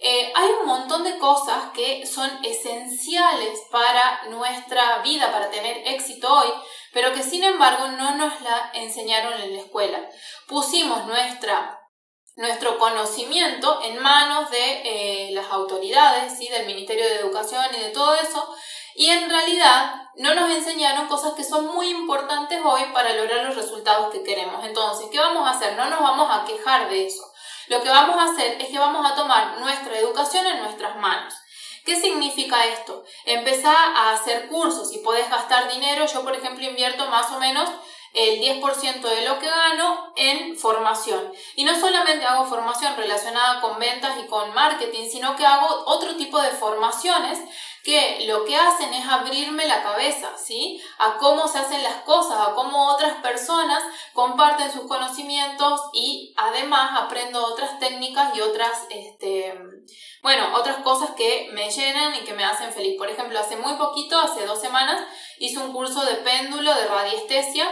Eh, 0.00 0.32
hay 0.34 0.50
un 0.60 0.66
montón 0.66 1.02
de 1.02 1.18
cosas 1.18 1.70
que 1.74 2.06
son 2.06 2.30
esenciales 2.44 3.60
para 3.70 4.22
nuestra 4.30 4.98
vida, 5.00 5.30
para 5.32 5.50
tener 5.50 5.86
éxito 5.88 6.32
hoy, 6.32 6.48
pero 6.92 7.12
que 7.12 7.22
sin 7.22 7.42
embargo 7.42 7.88
no 7.88 8.14
nos 8.14 8.40
la 8.40 8.70
enseñaron 8.74 9.38
en 9.42 9.54
la 9.54 9.62
escuela. 9.62 10.08
Pusimos 10.46 11.04
nuestra 11.06 11.78
nuestro 12.38 12.78
conocimiento 12.78 13.80
en 13.82 14.00
manos 14.00 14.48
de 14.48 14.82
eh, 14.84 15.30
las 15.32 15.50
autoridades, 15.50 16.38
¿sí? 16.38 16.46
del 16.48 16.66
Ministerio 16.66 17.04
de 17.04 17.16
Educación 17.16 17.64
y 17.76 17.80
de 17.80 17.88
todo 17.88 18.14
eso, 18.14 18.54
y 18.94 19.10
en 19.10 19.28
realidad 19.28 20.02
no 20.14 20.32
nos 20.36 20.48
enseñaron 20.48 21.08
cosas 21.08 21.32
que 21.34 21.42
son 21.42 21.66
muy 21.66 21.88
importantes 21.88 22.60
hoy 22.64 22.82
para 22.94 23.12
lograr 23.14 23.44
los 23.44 23.56
resultados 23.56 24.12
que 24.12 24.22
queremos. 24.22 24.64
Entonces, 24.64 25.08
¿qué 25.10 25.18
vamos 25.18 25.48
a 25.48 25.50
hacer? 25.50 25.76
No 25.76 25.90
nos 25.90 25.98
vamos 25.98 26.30
a 26.30 26.44
quejar 26.44 26.88
de 26.88 27.06
eso. 27.06 27.24
Lo 27.66 27.82
que 27.82 27.88
vamos 27.90 28.16
a 28.16 28.32
hacer 28.32 28.62
es 28.62 28.68
que 28.68 28.78
vamos 28.78 29.04
a 29.04 29.16
tomar 29.16 29.58
nuestra 29.58 29.98
educación 29.98 30.46
en 30.46 30.62
nuestras 30.62 30.94
manos. 30.96 31.34
¿Qué 31.84 32.00
significa 32.00 32.66
esto? 32.66 33.02
Empezar 33.24 33.74
a 33.74 34.12
hacer 34.12 34.46
cursos 34.46 34.92
y 34.94 34.98
puedes 34.98 35.28
gastar 35.28 35.72
dinero. 35.72 36.06
Yo, 36.06 36.22
por 36.22 36.36
ejemplo, 36.36 36.64
invierto 36.64 37.04
más 37.06 37.32
o 37.32 37.40
menos 37.40 37.68
el 38.14 38.40
10% 38.40 39.00
de 39.00 39.24
lo 39.26 39.38
que 39.38 39.46
gano 39.46 40.12
en 40.16 40.56
formación. 40.56 41.32
Y 41.56 41.64
no 41.64 41.78
solamente 41.78 42.24
hago 42.24 42.46
formación 42.46 42.96
relacionada 42.96 43.60
con 43.60 43.78
ventas 43.78 44.16
y 44.22 44.26
con 44.26 44.52
marketing, 44.54 45.08
sino 45.10 45.36
que 45.36 45.46
hago 45.46 45.84
otro 45.86 46.16
tipo 46.16 46.40
de 46.40 46.50
formaciones 46.50 47.38
que 47.88 48.26
lo 48.26 48.44
que 48.44 48.56
hacen 48.56 48.92
es 48.92 49.06
abrirme 49.08 49.66
la 49.66 49.82
cabeza, 49.82 50.36
¿sí? 50.36 50.82
A 50.98 51.16
cómo 51.16 51.48
se 51.48 51.58
hacen 51.58 51.82
las 51.82 52.02
cosas, 52.02 52.38
a 52.38 52.54
cómo 52.54 52.88
otras 52.92 53.22
personas 53.22 53.82
comparten 54.12 54.70
sus 54.70 54.86
conocimientos 54.86 55.80
y 55.94 56.34
además 56.36 57.00
aprendo 57.00 57.42
otras 57.46 57.78
técnicas 57.78 58.36
y 58.36 58.40
otras, 58.40 58.86
este, 58.90 59.54
bueno, 60.22 60.54
otras 60.54 60.78
cosas 60.82 61.12
que 61.12 61.48
me 61.52 61.70
llenan 61.70 62.14
y 62.16 62.24
que 62.24 62.34
me 62.34 62.44
hacen 62.44 62.72
feliz. 62.72 62.98
Por 62.98 63.08
ejemplo, 63.08 63.38
hace 63.38 63.56
muy 63.56 63.74
poquito, 63.74 64.18
hace 64.18 64.44
dos 64.44 64.60
semanas, 64.60 65.00
hice 65.38 65.58
un 65.58 65.72
curso 65.72 66.04
de 66.04 66.16
péndulo 66.16 66.74
de 66.74 66.86
radiestesia 66.88 67.68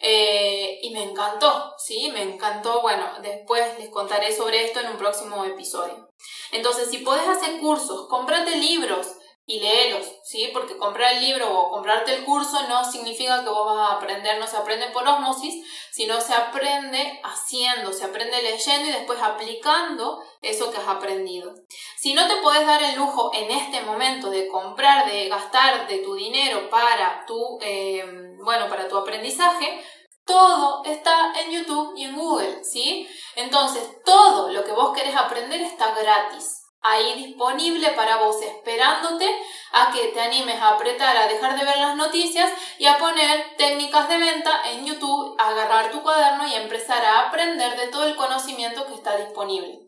eh, 0.00 0.78
y 0.82 0.90
me 0.90 1.02
encantó, 1.02 1.74
¿sí? 1.78 2.10
Me 2.12 2.22
encantó. 2.22 2.82
Bueno, 2.82 3.04
después 3.22 3.78
les 3.78 3.88
contaré 3.90 4.34
sobre 4.34 4.64
esto 4.64 4.80
en 4.80 4.88
un 4.88 4.98
próximo 4.98 5.44
episodio. 5.44 6.10
Entonces, 6.52 6.90
si 6.90 6.98
puedes 6.98 7.26
hacer 7.26 7.60
cursos, 7.60 8.06
cómprate 8.08 8.56
libros, 8.56 9.18
y 9.48 9.60
léelos, 9.60 10.06
¿sí? 10.24 10.50
Porque 10.52 10.76
comprar 10.76 11.14
el 11.14 11.22
libro 11.22 11.50
o 11.50 11.70
comprarte 11.70 12.14
el 12.14 12.24
curso 12.26 12.68
no 12.68 12.84
significa 12.84 13.42
que 13.42 13.48
vos 13.48 13.74
vas 13.74 13.90
a 13.90 13.94
aprender, 13.94 14.38
no 14.38 14.46
se 14.46 14.58
aprende 14.58 14.88
por 14.88 15.08
osmosis, 15.08 15.64
sino 15.90 16.20
se 16.20 16.34
aprende 16.34 17.18
haciendo, 17.24 17.94
se 17.94 18.04
aprende 18.04 18.42
leyendo 18.42 18.90
y 18.90 18.92
después 18.92 19.18
aplicando 19.22 20.22
eso 20.42 20.70
que 20.70 20.76
has 20.76 20.86
aprendido. 20.86 21.54
Si 21.96 22.12
no 22.12 22.28
te 22.28 22.36
puedes 22.42 22.66
dar 22.66 22.82
el 22.82 22.96
lujo 22.96 23.30
en 23.32 23.50
este 23.50 23.80
momento 23.80 24.28
de 24.28 24.48
comprar, 24.48 25.10
de 25.10 25.30
gastar 25.30 25.88
de 25.88 26.00
tu 26.00 26.14
dinero 26.14 26.68
para 26.68 27.24
tu, 27.26 27.58
eh, 27.62 28.04
bueno, 28.42 28.68
para 28.68 28.88
tu 28.88 28.96
aprendizaje, 28.96 29.84
todo 30.24 30.84
está 30.84 31.32
en 31.40 31.50
YouTube 31.50 31.94
y 31.96 32.04
en 32.04 32.16
Google, 32.16 32.62
¿sí? 32.64 33.08
Entonces, 33.34 33.88
todo 34.04 34.52
lo 34.52 34.64
que 34.64 34.72
vos 34.72 34.96
querés 34.96 35.16
aprender 35.16 35.60
está 35.60 35.94
gratis 35.94 36.57
ahí 36.82 37.14
disponible 37.24 37.90
para 37.90 38.16
vos, 38.16 38.40
esperándote 38.42 39.28
a 39.72 39.92
que 39.92 40.08
te 40.08 40.20
animes 40.20 40.60
a 40.60 40.70
apretar, 40.70 41.16
a 41.16 41.28
dejar 41.28 41.58
de 41.58 41.64
ver 41.64 41.76
las 41.76 41.96
noticias 41.96 42.50
y 42.78 42.86
a 42.86 42.98
poner 42.98 43.56
técnicas 43.56 44.08
de 44.08 44.18
venta 44.18 44.62
en 44.70 44.86
YouTube, 44.86 45.34
agarrar 45.38 45.90
tu 45.90 46.02
cuaderno 46.02 46.46
y 46.46 46.54
empezar 46.54 47.04
a 47.04 47.28
aprender 47.28 47.76
de 47.76 47.88
todo 47.88 48.04
el 48.04 48.16
conocimiento 48.16 48.86
que 48.86 48.94
está 48.94 49.16
disponible. 49.16 49.80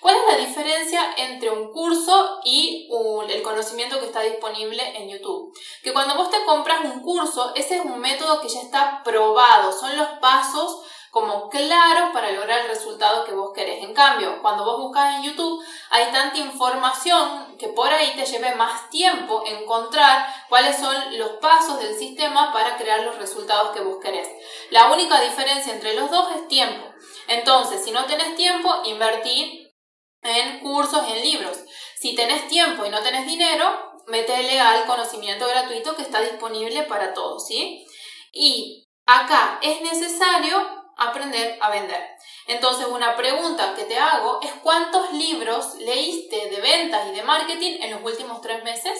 ¿Cuál 0.00 0.16
es 0.16 0.22
la 0.32 0.46
diferencia 0.46 1.00
entre 1.16 1.50
un 1.50 1.72
curso 1.72 2.40
y 2.44 2.88
el 3.28 3.42
conocimiento 3.42 3.98
que 3.98 4.06
está 4.06 4.20
disponible 4.20 4.96
en 4.96 5.08
YouTube? 5.08 5.52
Que 5.82 5.92
cuando 5.92 6.14
vos 6.14 6.30
te 6.30 6.44
compras 6.44 6.84
un 6.84 7.02
curso, 7.02 7.52
ese 7.54 7.76
es 7.76 7.84
un 7.84 7.98
método 7.98 8.40
que 8.40 8.48
ya 8.48 8.60
está 8.60 9.02
probado, 9.02 9.72
son 9.72 9.96
los 9.96 10.08
pasos 10.20 10.82
como 11.16 11.48
claros 11.48 12.10
para 12.12 12.30
lograr 12.32 12.58
el 12.60 12.68
resultado 12.68 13.24
que 13.24 13.32
vos 13.32 13.50
querés. 13.54 13.82
En 13.82 13.94
cambio, 13.94 14.42
cuando 14.42 14.66
vos 14.66 14.82
buscas 14.82 15.16
en 15.16 15.22
YouTube, 15.22 15.64
hay 15.88 16.12
tanta 16.12 16.36
información 16.36 17.56
que 17.56 17.68
por 17.68 17.88
ahí 17.88 18.12
te 18.14 18.26
lleve 18.26 18.54
más 18.54 18.90
tiempo 18.90 19.42
encontrar 19.46 20.26
cuáles 20.50 20.76
son 20.76 20.94
los 21.16 21.30
pasos 21.40 21.78
del 21.78 21.98
sistema 21.98 22.52
para 22.52 22.76
crear 22.76 23.00
los 23.00 23.16
resultados 23.16 23.70
que 23.70 23.80
vos 23.80 23.96
querés. 23.98 24.28
La 24.68 24.92
única 24.92 25.18
diferencia 25.22 25.72
entre 25.72 25.94
los 25.94 26.10
dos 26.10 26.36
es 26.36 26.48
tiempo. 26.48 26.86
Entonces, 27.28 27.82
si 27.82 27.92
no 27.92 28.04
tenés 28.04 28.36
tiempo, 28.36 28.82
invertí 28.84 29.72
en 30.20 30.60
cursos, 30.60 31.02
en 31.08 31.22
libros. 31.22 31.56
Si 31.98 32.14
tenés 32.14 32.46
tiempo 32.46 32.84
y 32.84 32.90
no 32.90 33.00
tenés 33.00 33.26
dinero, 33.26 33.64
métele 34.06 34.60
al 34.60 34.84
conocimiento 34.84 35.48
gratuito 35.48 35.96
que 35.96 36.02
está 36.02 36.20
disponible 36.20 36.82
para 36.82 37.14
todos, 37.14 37.46
¿sí? 37.46 37.86
Y 38.34 38.84
acá 39.06 39.58
es 39.62 39.80
necesario 39.80 40.75
aprender 40.96 41.58
a 41.60 41.70
vender. 41.70 42.08
Entonces, 42.46 42.86
una 42.86 43.16
pregunta 43.16 43.74
que 43.74 43.84
te 43.84 43.98
hago 43.98 44.40
es 44.42 44.52
¿cuántos 44.62 45.12
libros 45.12 45.74
leíste 45.76 46.48
de 46.48 46.60
ventas 46.60 47.08
y 47.08 47.14
de 47.14 47.22
marketing 47.22 47.78
en 47.80 47.90
los 47.92 48.02
últimos 48.02 48.40
tres 48.40 48.64
meses? 48.64 48.98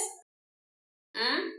¿Mm? 1.15 1.57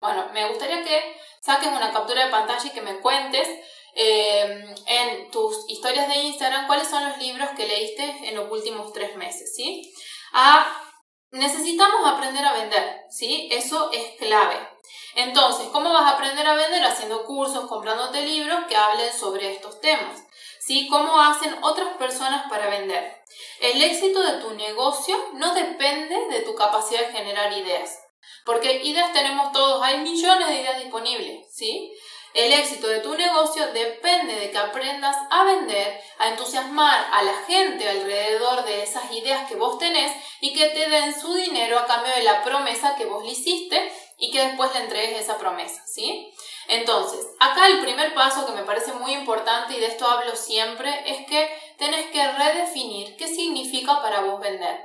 Bueno, 0.00 0.28
me 0.32 0.48
gustaría 0.48 0.84
que 0.84 1.16
saques 1.40 1.68
una 1.68 1.92
captura 1.92 2.24
de 2.24 2.30
pantalla 2.30 2.66
y 2.66 2.70
que 2.70 2.82
me 2.82 3.00
cuentes 3.00 3.48
eh, 3.94 4.74
en 4.86 5.30
tus 5.30 5.68
historias 5.68 6.08
de 6.08 6.16
Instagram 6.16 6.66
cuáles 6.66 6.88
son 6.88 7.08
los 7.08 7.18
libros 7.18 7.48
que 7.56 7.66
leíste 7.66 8.28
en 8.28 8.36
los 8.36 8.50
últimos 8.50 8.92
tres 8.92 9.16
meses, 9.16 9.54
¿sí? 9.56 9.92
Ah, 10.32 10.84
necesitamos 11.30 12.06
aprender 12.06 12.44
a 12.44 12.52
vender, 12.52 13.00
¿sí? 13.10 13.48
Eso 13.50 13.90
es 13.92 14.16
clave. 14.18 14.67
Entonces, 15.14 15.68
¿cómo 15.72 15.92
vas 15.92 16.04
a 16.04 16.16
aprender 16.16 16.46
a 16.46 16.54
vender? 16.54 16.84
Haciendo 16.84 17.24
cursos, 17.24 17.66
comprándote 17.66 18.22
libros 18.22 18.66
que 18.68 18.76
hablen 18.76 19.12
sobre 19.12 19.52
estos 19.52 19.80
temas. 19.80 20.22
¿Sí? 20.60 20.86
¿Cómo 20.88 21.20
hacen 21.20 21.56
otras 21.62 21.96
personas 21.96 22.48
para 22.50 22.68
vender? 22.68 23.22
El 23.60 23.82
éxito 23.82 24.22
de 24.22 24.40
tu 24.40 24.50
negocio 24.54 25.16
no 25.34 25.54
depende 25.54 26.16
de 26.30 26.40
tu 26.42 26.54
capacidad 26.54 27.00
de 27.00 27.12
generar 27.12 27.52
ideas. 27.52 27.98
Porque 28.44 28.82
ideas 28.84 29.12
tenemos 29.12 29.52
todos, 29.52 29.82
hay 29.82 29.98
millones 29.98 30.48
de 30.48 30.60
ideas 30.60 30.78
disponibles, 30.78 31.46
¿sí? 31.52 31.92
El 32.34 32.52
éxito 32.52 32.86
de 32.88 33.00
tu 33.00 33.14
negocio 33.14 33.66
depende 33.72 34.34
de 34.34 34.50
que 34.50 34.58
aprendas 34.58 35.16
a 35.30 35.44
vender, 35.44 36.00
a 36.18 36.28
entusiasmar 36.28 37.08
a 37.12 37.22
la 37.22 37.34
gente 37.46 37.88
alrededor 37.88 38.64
de 38.64 38.82
esas 38.82 39.10
ideas 39.12 39.48
que 39.48 39.56
vos 39.56 39.78
tenés 39.78 40.12
y 40.40 40.52
que 40.52 40.66
te 40.66 40.88
den 40.88 41.18
su 41.18 41.32
dinero 41.34 41.78
a 41.78 41.86
cambio 41.86 42.14
de 42.14 42.22
la 42.22 42.44
promesa 42.44 42.96
que 42.96 43.06
vos 43.06 43.24
le 43.24 43.32
hiciste 43.32 43.92
y 44.18 44.30
que 44.30 44.44
después 44.44 44.72
le 44.74 44.80
entregues 44.80 45.20
esa 45.20 45.38
promesa, 45.38 45.80
¿sí? 45.86 46.34
Entonces, 46.66 47.24
acá 47.38 47.68
el 47.68 47.80
primer 47.80 48.12
paso 48.14 48.44
que 48.44 48.52
me 48.52 48.64
parece 48.64 48.92
muy 48.92 49.12
importante 49.12 49.74
y 49.74 49.80
de 49.80 49.86
esto 49.86 50.06
hablo 50.06 50.36
siempre 50.36 50.92
es 51.06 51.26
que 51.26 51.48
tenés 51.78 52.06
que 52.10 52.32
redefinir 52.32 53.16
qué 53.16 53.28
significa 53.28 54.02
para 54.02 54.20
vos 54.20 54.40
vender. 54.40 54.78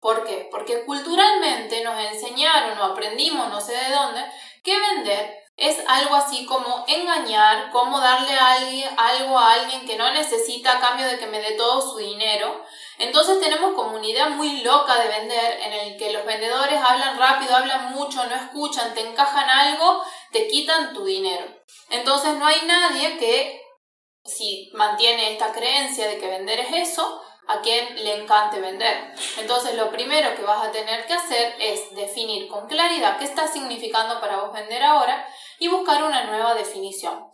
¿Por 0.00 0.24
qué? 0.24 0.48
Porque 0.50 0.84
culturalmente 0.84 1.82
nos 1.84 1.98
enseñaron 1.98 2.76
o 2.78 2.84
aprendimos, 2.84 3.48
no 3.48 3.60
sé 3.60 3.72
de 3.72 3.94
dónde, 3.94 4.20
que 4.64 4.78
vender 4.78 5.42
es 5.56 5.78
algo 5.86 6.16
así 6.16 6.44
como 6.44 6.84
engañar, 6.88 7.70
como 7.70 8.00
darle 8.00 8.32
a 8.32 8.52
alguien, 8.54 8.88
algo 8.96 9.38
a 9.38 9.52
alguien 9.52 9.86
que 9.86 9.96
no 9.96 10.12
necesita 10.12 10.72
a 10.72 10.80
cambio 10.80 11.06
de 11.06 11.18
que 11.18 11.26
me 11.26 11.40
dé 11.40 11.52
todo 11.52 11.80
su 11.80 11.98
dinero. 11.98 12.64
Entonces 12.98 13.40
tenemos 13.40 13.74
como 13.74 13.96
una 13.96 14.06
idea 14.06 14.28
muy 14.28 14.62
loca 14.62 14.98
de 14.98 15.08
vender 15.08 15.60
en 15.60 15.72
el 15.72 15.96
que 15.96 16.12
los 16.12 16.24
vendedores 16.24 16.80
hablan 16.80 17.18
rápido, 17.18 17.56
hablan 17.56 17.92
mucho, 17.92 18.24
no 18.24 18.34
escuchan, 18.34 18.94
te 18.94 19.00
encajan 19.00 19.48
algo, 19.48 20.02
te 20.30 20.46
quitan 20.48 20.92
tu 20.92 21.04
dinero. 21.04 21.44
Entonces 21.90 22.34
no 22.34 22.46
hay 22.46 22.60
nadie 22.66 23.16
que, 23.18 23.60
si 24.24 24.70
mantiene 24.74 25.32
esta 25.32 25.52
creencia 25.52 26.06
de 26.06 26.18
que 26.18 26.28
vender 26.28 26.60
es 26.60 26.90
eso, 26.90 27.22
a 27.48 27.60
quien 27.60 27.96
le 27.96 28.22
encante 28.22 28.60
vender. 28.60 29.12
Entonces 29.38 29.74
lo 29.74 29.90
primero 29.90 30.34
que 30.36 30.42
vas 30.42 30.66
a 30.66 30.70
tener 30.70 31.06
que 31.06 31.14
hacer 31.14 31.54
es 31.58 31.94
definir 31.94 32.48
con 32.48 32.68
claridad 32.68 33.18
qué 33.18 33.24
está 33.24 33.48
significando 33.48 34.20
para 34.20 34.42
vos 34.42 34.52
vender 34.52 34.82
ahora 34.82 35.26
y 35.58 35.68
buscar 35.68 36.02
una 36.04 36.24
nueva 36.24 36.54
definición. 36.54 37.30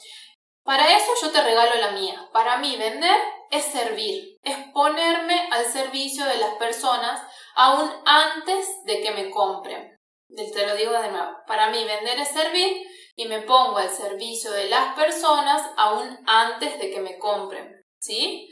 Para 0.64 0.96
eso 0.96 1.12
yo 1.22 1.30
te 1.30 1.42
regalo 1.42 1.74
la 1.76 1.90
mía. 1.92 2.28
Para 2.32 2.58
mí 2.58 2.76
vender 2.76 3.16
es 3.50 3.64
servir, 3.64 4.38
es 4.42 4.56
ponerme 4.72 5.48
al 5.50 5.66
servicio 5.66 6.24
de 6.24 6.38
las 6.38 6.54
personas 6.54 7.20
aún 7.54 7.90
antes 8.04 8.66
de 8.84 9.00
que 9.00 9.10
me 9.12 9.30
compren. 9.30 9.98
Te 10.34 10.66
lo 10.66 10.76
digo 10.76 10.92
de 10.92 11.10
nuevo. 11.10 11.32
Para 11.46 11.70
mí 11.70 11.84
vender 11.84 12.18
es 12.20 12.28
servir 12.28 12.86
y 13.16 13.26
me 13.26 13.42
pongo 13.42 13.78
al 13.78 13.90
servicio 13.90 14.50
de 14.52 14.68
las 14.68 14.94
personas 14.94 15.62
aún 15.76 16.18
antes 16.26 16.78
de 16.78 16.90
que 16.90 17.00
me 17.00 17.18
compren. 17.18 17.84
¿Sí? 17.98 18.48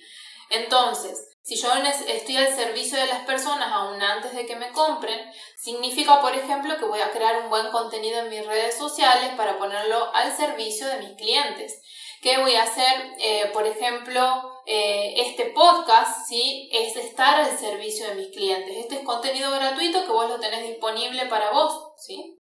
Entonces, 0.50 1.36
si 1.42 1.54
yo 1.54 1.72
estoy 2.08 2.36
al 2.38 2.52
servicio 2.54 2.98
de 2.98 3.06
las 3.06 3.24
personas 3.24 3.70
aún 3.72 4.02
antes 4.02 4.34
de 4.34 4.46
que 4.46 4.56
me 4.56 4.72
compren, 4.72 5.20
significa, 5.56 6.20
por 6.20 6.34
ejemplo, 6.34 6.76
que 6.76 6.84
voy 6.84 7.00
a 7.00 7.12
crear 7.12 7.42
un 7.44 7.50
buen 7.50 7.70
contenido 7.70 8.18
en 8.18 8.30
mis 8.30 8.44
redes 8.44 8.76
sociales 8.76 9.30
para 9.36 9.56
ponerlo 9.56 10.12
al 10.12 10.36
servicio 10.36 10.88
de 10.88 10.98
mis 10.98 11.16
clientes. 11.16 11.80
¿Qué 12.26 12.38
voy 12.38 12.56
a 12.56 12.64
hacer? 12.64 13.12
Eh, 13.20 13.50
por 13.52 13.64
ejemplo, 13.64 14.60
eh, 14.66 15.14
este 15.16 15.44
podcast, 15.50 16.26
¿sí? 16.26 16.68
Es 16.72 16.96
estar 16.96 17.38
al 17.38 17.56
servicio 17.56 18.08
de 18.08 18.16
mis 18.16 18.34
clientes. 18.34 18.76
Este 18.76 18.96
es 18.96 19.02
contenido 19.02 19.48
gratuito 19.52 20.04
que 20.04 20.10
vos 20.10 20.28
lo 20.28 20.40
tenés 20.40 20.66
disponible 20.66 21.26
para 21.26 21.52
vos, 21.52 21.92
¿sí? 22.04 22.36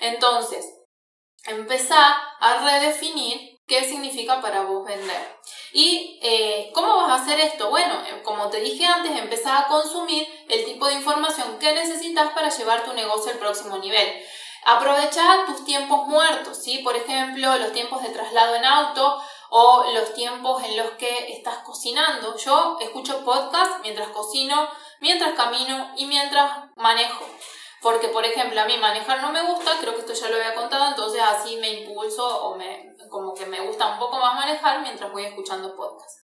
Entonces, 0.00 0.64
empezá 1.44 2.16
a 2.40 2.64
redefinir 2.64 3.58
qué 3.66 3.84
significa 3.84 4.40
para 4.40 4.62
vos 4.62 4.86
vender. 4.86 5.36
¿Y 5.74 6.18
eh, 6.22 6.70
cómo 6.72 6.96
vas 6.96 7.10
a 7.10 7.22
hacer 7.22 7.38
esto? 7.38 7.68
Bueno, 7.68 7.94
como 8.22 8.48
te 8.48 8.60
dije 8.60 8.86
antes, 8.86 9.18
empezar 9.18 9.64
a 9.64 9.68
consumir 9.68 10.26
el 10.48 10.64
tipo 10.64 10.86
de 10.86 10.94
información 10.94 11.58
que 11.58 11.74
necesitas 11.74 12.32
para 12.32 12.48
llevar 12.48 12.86
tu 12.86 12.94
negocio 12.94 13.32
al 13.32 13.38
próximo 13.38 13.76
nivel. 13.76 14.24
Aprovecha 14.68 15.44
tus 15.46 15.64
tiempos 15.64 16.08
muertos, 16.08 16.58
¿sí? 16.60 16.78
Por 16.78 16.96
ejemplo, 16.96 17.56
los 17.56 17.70
tiempos 17.70 18.02
de 18.02 18.08
traslado 18.08 18.56
en 18.56 18.64
auto 18.64 19.22
o 19.50 19.84
los 19.94 20.12
tiempos 20.12 20.60
en 20.64 20.76
los 20.76 20.90
que 20.98 21.32
estás 21.32 21.58
cocinando. 21.58 22.36
Yo 22.36 22.76
escucho 22.80 23.24
podcast 23.24 23.80
mientras 23.82 24.08
cocino, 24.08 24.68
mientras 24.98 25.34
camino 25.34 25.92
y 25.96 26.06
mientras 26.06 26.50
manejo. 26.74 27.24
Porque, 27.80 28.08
por 28.08 28.24
ejemplo, 28.24 28.60
a 28.60 28.64
mí 28.64 28.76
manejar 28.78 29.22
no 29.22 29.30
me 29.30 29.42
gusta, 29.42 29.70
creo 29.80 29.94
que 29.94 30.00
esto 30.00 30.14
ya 30.14 30.30
lo 30.30 30.34
había 30.34 30.56
contado, 30.56 30.88
entonces 30.88 31.22
así 31.22 31.56
me 31.58 31.70
impulso 31.70 32.26
o 32.26 32.56
me, 32.56 32.96
como 33.08 33.34
que 33.34 33.46
me 33.46 33.60
gusta 33.60 33.86
un 33.86 34.00
poco 34.00 34.18
más 34.18 34.34
manejar 34.34 34.80
mientras 34.82 35.12
voy 35.12 35.26
escuchando 35.26 35.76
podcast. 35.76 36.26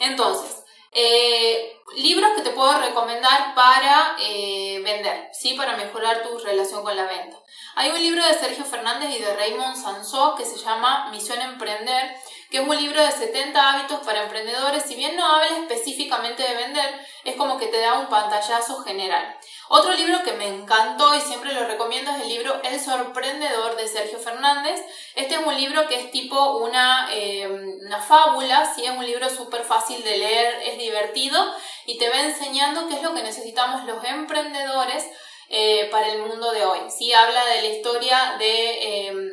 Entonces, 0.00 0.64
eh, 0.98 1.78
libros 1.94 2.32
que 2.34 2.40
te 2.40 2.50
puedo 2.50 2.80
recomendar 2.80 3.54
para 3.54 4.16
eh, 4.18 4.80
vender, 4.82 5.28
¿sí? 5.30 5.52
Para 5.52 5.76
mejorar 5.76 6.22
tu 6.22 6.38
relación 6.38 6.82
con 6.82 6.96
la 6.96 7.04
venta. 7.04 7.36
Hay 7.74 7.90
un 7.90 8.00
libro 8.00 8.24
de 8.24 8.32
Sergio 8.32 8.64
Fernández 8.64 9.10
y 9.14 9.18
de 9.18 9.36
Raymond 9.36 9.76
Sansó 9.76 10.34
que 10.34 10.46
se 10.46 10.56
llama 10.56 11.10
Misión 11.10 11.42
Emprender, 11.42 12.16
que 12.50 12.58
es 12.58 12.66
un 12.66 12.74
libro 12.74 13.02
de 13.02 13.12
70 13.12 13.72
hábitos 13.72 14.00
para 14.06 14.22
emprendedores. 14.22 14.84
Si 14.84 14.94
bien 14.94 15.16
no 15.16 15.26
habla 15.26 15.58
específicamente 15.58 16.42
de 16.42 16.54
vender, 16.54 17.06
es 17.24 17.36
como 17.36 17.58
que 17.58 17.66
te 17.66 17.78
da 17.78 17.98
un 17.98 18.06
pantallazo 18.06 18.82
general. 18.82 19.36
Otro 19.68 19.92
libro 19.94 20.22
que 20.22 20.32
me 20.32 20.46
encantó 20.46 21.12
y 21.14 21.20
siempre 21.20 21.52
lo 21.52 21.66
recomiendo 21.66 22.12
es 22.12 22.22
el 22.22 22.28
libro 22.28 22.60
El 22.62 22.78
Sorprendedor 22.78 23.76
de 23.76 23.88
Sergio 23.88 24.18
Fernández. 24.18 24.80
Este 25.16 25.34
es 25.34 25.40
un 25.44 25.56
libro 25.56 25.88
que 25.88 25.96
es 25.96 26.10
tipo 26.12 26.58
una, 26.58 27.08
eh, 27.12 27.48
una 27.48 28.00
fábula, 28.00 28.72
¿sí? 28.74 28.84
es 28.84 28.92
un 28.92 29.04
libro 29.04 29.28
súper 29.28 29.64
fácil 29.64 30.04
de 30.04 30.18
leer, 30.18 30.62
es 30.62 30.78
divertido 30.78 31.44
y 31.84 31.98
te 31.98 32.08
va 32.08 32.20
enseñando 32.20 32.86
qué 32.88 32.96
es 32.96 33.02
lo 33.02 33.12
que 33.12 33.24
necesitamos 33.24 33.84
los 33.84 34.04
emprendedores 34.04 35.04
eh, 35.48 35.88
para 35.90 36.08
el 36.08 36.22
mundo 36.22 36.52
de 36.52 36.64
hoy. 36.64 36.80
Sí, 36.88 37.12
habla 37.12 37.44
de 37.46 37.62
la 37.62 37.68
historia 37.68 38.36
de, 38.38 39.08
em, 39.08 39.30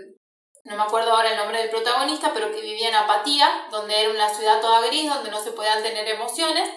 no 0.63 0.75
me 0.78 0.84
acuerdo 0.84 1.12
ahora 1.12 1.32
el 1.32 1.38
nombre 1.38 1.60
del 1.60 1.70
protagonista, 1.70 2.32
pero 2.34 2.52
que 2.52 2.62
vivía 2.62 2.90
en 2.90 2.96
Apatía, 2.96 3.68
donde 3.70 4.02
era 4.02 4.10
una 4.10 4.30
ciudad 4.30 4.62
toda 4.62 4.86
gris, 4.88 5.13
donde 5.13 5.30
no 5.30 5.44
se 5.44 5.52
podían 5.52 5.84
tener 5.84 6.08
emociones. 6.08 6.70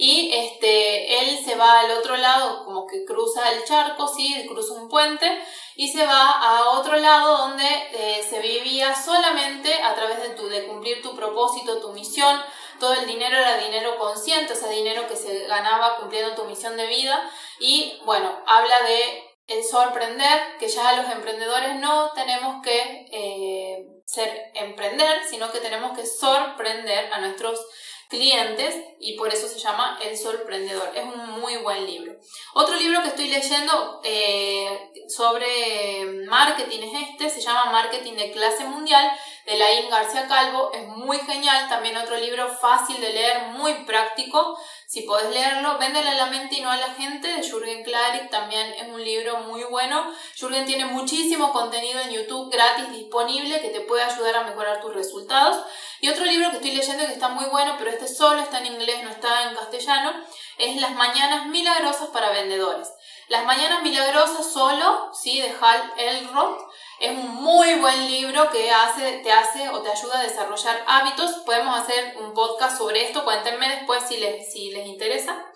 Y 0.00 0.30
este, 0.32 1.20
él 1.20 1.44
se 1.44 1.56
va 1.56 1.80
al 1.80 1.90
otro 1.90 2.16
lado, 2.16 2.64
como 2.64 2.86
que 2.86 3.04
cruza 3.04 3.50
el 3.50 3.64
charco, 3.64 4.06
sí, 4.06 4.46
cruza 4.48 4.74
un 4.74 4.88
puente 4.88 5.26
y 5.74 5.88
se 5.88 6.06
va 6.06 6.30
a 6.30 6.70
otro 6.70 6.96
lado 6.96 7.36
donde 7.38 7.66
eh, 7.92 8.24
se 8.28 8.38
vivía 8.38 8.94
solamente 8.94 9.74
a 9.74 9.94
través 9.94 10.22
de, 10.22 10.30
tu, 10.30 10.48
de 10.48 10.66
cumplir 10.66 11.02
tu 11.02 11.16
propósito, 11.16 11.80
tu 11.80 11.92
misión. 11.92 12.40
Todo 12.78 12.94
el 12.94 13.06
dinero 13.06 13.36
era 13.36 13.58
dinero 13.58 13.98
consciente, 13.98 14.52
o 14.52 14.56
sea, 14.56 14.68
dinero 14.70 15.08
que 15.08 15.16
se 15.16 15.46
ganaba 15.46 15.96
cumpliendo 15.96 16.34
tu 16.34 16.44
misión 16.44 16.76
de 16.76 16.86
vida. 16.86 17.28
Y 17.58 18.00
bueno, 18.04 18.42
habla 18.46 18.82
de 18.82 19.24
el 19.48 19.64
sorprender, 19.64 20.58
que 20.58 20.68
ya 20.68 20.92
los 20.92 21.10
emprendedores 21.10 21.76
no 21.76 22.12
tenemos 22.12 22.62
que 22.62 23.06
eh, 23.10 23.86
ser 24.04 24.50
emprender, 24.54 25.24
sino 25.28 25.50
que 25.50 25.60
tenemos 25.60 25.96
que 25.96 26.06
sorprender 26.06 27.12
a 27.12 27.18
nuestros 27.20 27.64
clientes 28.08 28.74
y 28.98 29.16
por 29.16 29.32
eso 29.32 29.46
se 29.48 29.58
llama 29.58 29.98
El 30.02 30.16
Sorprendedor. 30.16 30.90
Es 30.94 31.04
un 31.04 31.40
muy 31.40 31.56
buen 31.58 31.86
libro. 31.86 32.18
Otro 32.54 32.74
libro 32.76 33.02
que 33.02 33.08
estoy 33.08 33.28
leyendo 33.28 34.00
eh, 34.02 34.90
sobre 35.08 36.24
marketing 36.26 36.80
es 36.82 37.08
este, 37.10 37.30
se 37.30 37.40
llama 37.40 37.70
Marketing 37.70 38.14
de 38.14 38.32
clase 38.32 38.64
mundial 38.64 39.10
de 39.48 39.56
Laín 39.56 39.88
García 39.88 40.28
Calvo. 40.28 40.70
Es 40.74 40.86
muy 40.88 41.18
genial, 41.20 41.68
también 41.70 41.96
otro 41.96 42.16
libro 42.16 42.48
fácil 42.48 43.00
de 43.00 43.14
leer, 43.14 43.42
muy 43.52 43.72
práctico. 43.84 44.58
Si 44.86 45.02
podés 45.02 45.30
leerlo, 45.30 45.78
Véndele 45.78 46.10
a 46.10 46.14
la 46.14 46.26
mente 46.26 46.56
y 46.56 46.60
no 46.60 46.70
a 46.70 46.76
la 46.76 46.88
gente 46.88 47.28
de 47.28 47.42
Jürgen 47.42 47.82
Klarik, 47.82 48.30
también 48.30 48.74
es 48.74 48.88
un 48.88 49.02
libro 49.02 49.38
muy 49.38 49.64
bueno. 49.64 50.12
Jürgen 50.38 50.66
tiene 50.66 50.84
muchísimo 50.84 51.52
contenido 51.52 51.98
en 52.00 52.10
YouTube 52.10 52.52
gratis 52.52 52.90
disponible 52.90 53.60
que 53.60 53.70
te 53.70 53.80
puede 53.80 54.02
ayudar 54.02 54.36
a 54.36 54.44
mejorar 54.44 54.82
tus 54.82 54.94
resultados. 54.94 55.64
Y 56.00 56.10
otro 56.10 56.26
libro 56.26 56.50
que 56.50 56.56
estoy 56.56 56.74
leyendo 56.74 57.06
que 57.06 57.14
está 57.14 57.28
muy 57.28 57.46
bueno, 57.46 57.76
pero 57.78 57.90
este 57.90 58.06
solo 58.06 58.42
está 58.42 58.58
en 58.58 58.66
inglés, 58.66 59.02
no 59.02 59.10
está 59.10 59.48
en 59.48 59.56
castellano, 59.56 60.12
es 60.58 60.76
Las 60.76 60.92
Mañanas 60.92 61.46
Milagrosas 61.46 62.08
para 62.10 62.30
Vendedores. 62.30 62.88
Las 63.28 63.44
Mañanas 63.44 63.82
Milagrosas 63.82 64.52
solo, 64.52 65.10
¿sí? 65.14 65.40
de 65.40 65.54
Hal 65.60 65.92
Elrod. 65.96 66.67
Es 66.98 67.16
un 67.16 67.32
muy 67.36 67.74
buen 67.76 68.08
libro 68.08 68.50
que 68.50 68.72
hace, 68.72 69.18
te 69.18 69.30
hace 69.30 69.68
o 69.68 69.80
te 69.82 69.90
ayuda 69.90 70.18
a 70.18 70.24
desarrollar 70.24 70.82
hábitos. 70.84 71.30
Podemos 71.46 71.78
hacer 71.78 72.16
un 72.18 72.34
podcast 72.34 72.76
sobre 72.76 73.06
esto, 73.06 73.24
cuéntenme 73.24 73.68
después 73.68 74.02
si 74.08 74.16
les, 74.16 74.52
si 74.52 74.72
les 74.72 74.84
interesa, 74.84 75.46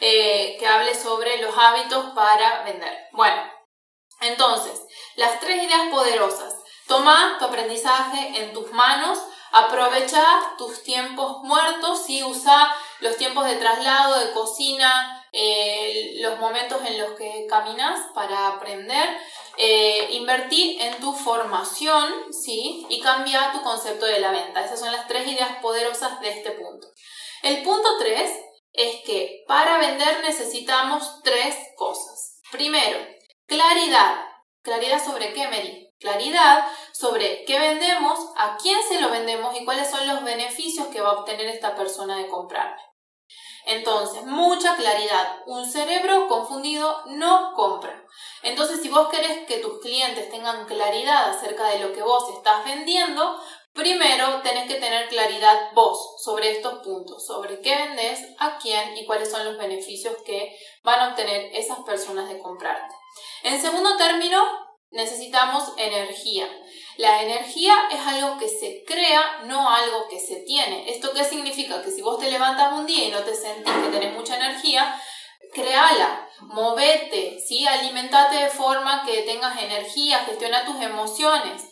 eh, 0.00 0.56
que 0.58 0.66
hable 0.66 0.94
sobre 0.94 1.40
los 1.40 1.56
hábitos 1.56 2.12
para 2.14 2.64
vender. 2.64 3.08
Bueno, 3.12 3.50
entonces, 4.20 4.82
las 5.16 5.40
tres 5.40 5.62
ideas 5.62 5.88
poderosas. 5.90 6.54
Toma 6.86 7.36
tu 7.38 7.46
aprendizaje 7.46 8.42
en 8.42 8.52
tus 8.52 8.70
manos, 8.72 9.18
Aprovecha 9.56 10.26
tus 10.58 10.82
tiempos 10.82 11.44
muertos, 11.44 12.10
y 12.10 12.24
usa 12.24 12.74
los 12.98 13.16
tiempos 13.16 13.46
de 13.46 13.54
traslado, 13.54 14.18
de 14.18 14.32
cocina, 14.32 15.24
eh, 15.30 16.16
los 16.20 16.40
momentos 16.40 16.84
en 16.84 16.98
los 16.98 17.12
que 17.12 17.46
caminas 17.48 18.00
para 18.14 18.48
aprender. 18.48 19.16
Eh, 19.56 20.08
invertir 20.12 20.80
en 20.80 21.00
tu 21.00 21.12
formación, 21.12 22.32
¿sí? 22.32 22.86
Y 22.88 23.00
cambia 23.00 23.52
tu 23.52 23.62
concepto 23.62 24.06
de 24.06 24.20
la 24.20 24.32
venta. 24.32 24.64
Esas 24.64 24.80
son 24.80 24.92
las 24.92 25.06
tres 25.06 25.26
ideas 25.28 25.58
poderosas 25.62 26.20
de 26.20 26.30
este 26.30 26.50
punto. 26.52 26.88
El 27.42 27.62
punto 27.62 27.88
tres 27.98 28.32
es 28.72 29.02
que 29.04 29.44
para 29.46 29.78
vender 29.78 30.20
necesitamos 30.22 31.22
tres 31.22 31.56
cosas. 31.76 32.40
Primero, 32.50 32.98
claridad. 33.46 34.24
¿Claridad 34.62 35.04
sobre 35.04 35.32
qué, 35.32 35.46
Mary? 35.46 35.84
claridad 36.04 36.68
sobre 36.92 37.44
qué 37.44 37.58
vendemos, 37.58 38.18
a 38.36 38.56
quién 38.56 38.78
se 38.86 39.00
lo 39.00 39.10
vendemos 39.10 39.58
y 39.58 39.64
cuáles 39.64 39.90
son 39.90 40.06
los 40.06 40.22
beneficios 40.22 40.88
que 40.88 41.00
va 41.00 41.10
a 41.10 41.20
obtener 41.20 41.46
esta 41.46 41.74
persona 41.74 42.18
de 42.18 42.28
comprarme. 42.28 42.80
Entonces, 43.66 44.24
mucha 44.24 44.76
claridad. 44.76 45.38
Un 45.46 45.70
cerebro 45.70 46.28
confundido 46.28 47.02
no 47.06 47.52
compra. 47.54 48.04
Entonces, 48.42 48.82
si 48.82 48.88
vos 48.88 49.08
querés 49.08 49.46
que 49.46 49.58
tus 49.58 49.80
clientes 49.80 50.30
tengan 50.30 50.66
claridad 50.66 51.30
acerca 51.30 51.68
de 51.68 51.78
lo 51.78 51.92
que 51.92 52.02
vos 52.02 52.28
estás 52.36 52.64
vendiendo, 52.64 53.40
primero 53.72 54.40
tenés 54.42 54.68
que 54.68 54.78
tener 54.78 55.08
claridad 55.08 55.72
vos 55.74 56.16
sobre 56.22 56.50
estos 56.50 56.82
puntos, 56.84 57.26
sobre 57.26 57.60
qué 57.60 57.74
vendés, 57.74 58.20
a 58.38 58.58
quién 58.58 58.96
y 58.96 59.06
cuáles 59.06 59.30
son 59.30 59.44
los 59.44 59.58
beneficios 59.58 60.14
que 60.24 60.56
van 60.82 61.00
a 61.00 61.08
obtener 61.10 61.50
esas 61.54 61.80
personas 61.80 62.28
de 62.28 62.38
comprarte. 62.38 62.94
En 63.42 63.60
segundo 63.60 63.96
término, 63.96 64.42
necesitamos 64.90 65.72
energía. 65.76 66.48
La 66.96 67.22
energía 67.22 67.74
es 67.90 68.00
algo 68.06 68.38
que 68.38 68.48
se 68.48 68.84
crea, 68.86 69.42
no 69.46 69.68
algo 69.68 70.06
que 70.08 70.20
se 70.20 70.36
tiene. 70.36 70.88
¿Esto 70.88 71.12
qué 71.12 71.24
significa? 71.24 71.82
Que 71.82 71.90
si 71.90 72.02
vos 72.02 72.18
te 72.18 72.30
levantas 72.30 72.72
un 72.72 72.86
día 72.86 73.04
y 73.04 73.10
no 73.10 73.20
te 73.20 73.34
sentís 73.34 73.72
que 73.72 73.98
tenés 73.98 74.14
mucha 74.14 74.36
energía, 74.36 75.00
créala, 75.52 76.28
movete, 76.40 77.40
¿sí? 77.40 77.66
alimentate 77.66 78.36
de 78.36 78.50
forma 78.50 79.04
que 79.04 79.22
tengas 79.22 79.60
energía, 79.60 80.20
gestiona 80.20 80.64
tus 80.64 80.80
emociones. 80.80 81.64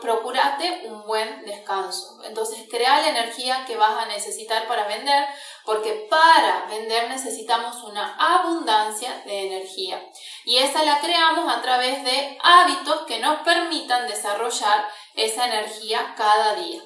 Procurate 0.00 0.82
un 0.86 1.06
buen 1.06 1.44
descanso. 1.44 2.22
Entonces, 2.24 2.66
crea 2.70 3.00
la 3.00 3.08
energía 3.08 3.64
que 3.66 3.76
vas 3.76 4.02
a 4.02 4.06
necesitar 4.06 4.66
para 4.66 4.86
vender, 4.86 5.26
porque 5.64 6.06
para 6.10 6.66
vender 6.66 7.08
necesitamos 7.08 7.82
una 7.84 8.16
abundancia 8.16 9.22
de 9.24 9.46
energía. 9.46 10.02
Y 10.44 10.58
esa 10.58 10.82
la 10.82 11.00
creamos 11.00 11.52
a 11.52 11.62
través 11.62 12.02
de 12.04 12.38
hábitos 12.42 13.06
que 13.06 13.20
nos 13.20 13.40
permitan 13.40 14.08
desarrollar 14.08 14.88
esa 15.14 15.46
energía 15.46 16.14
cada 16.16 16.54
día. 16.54 16.82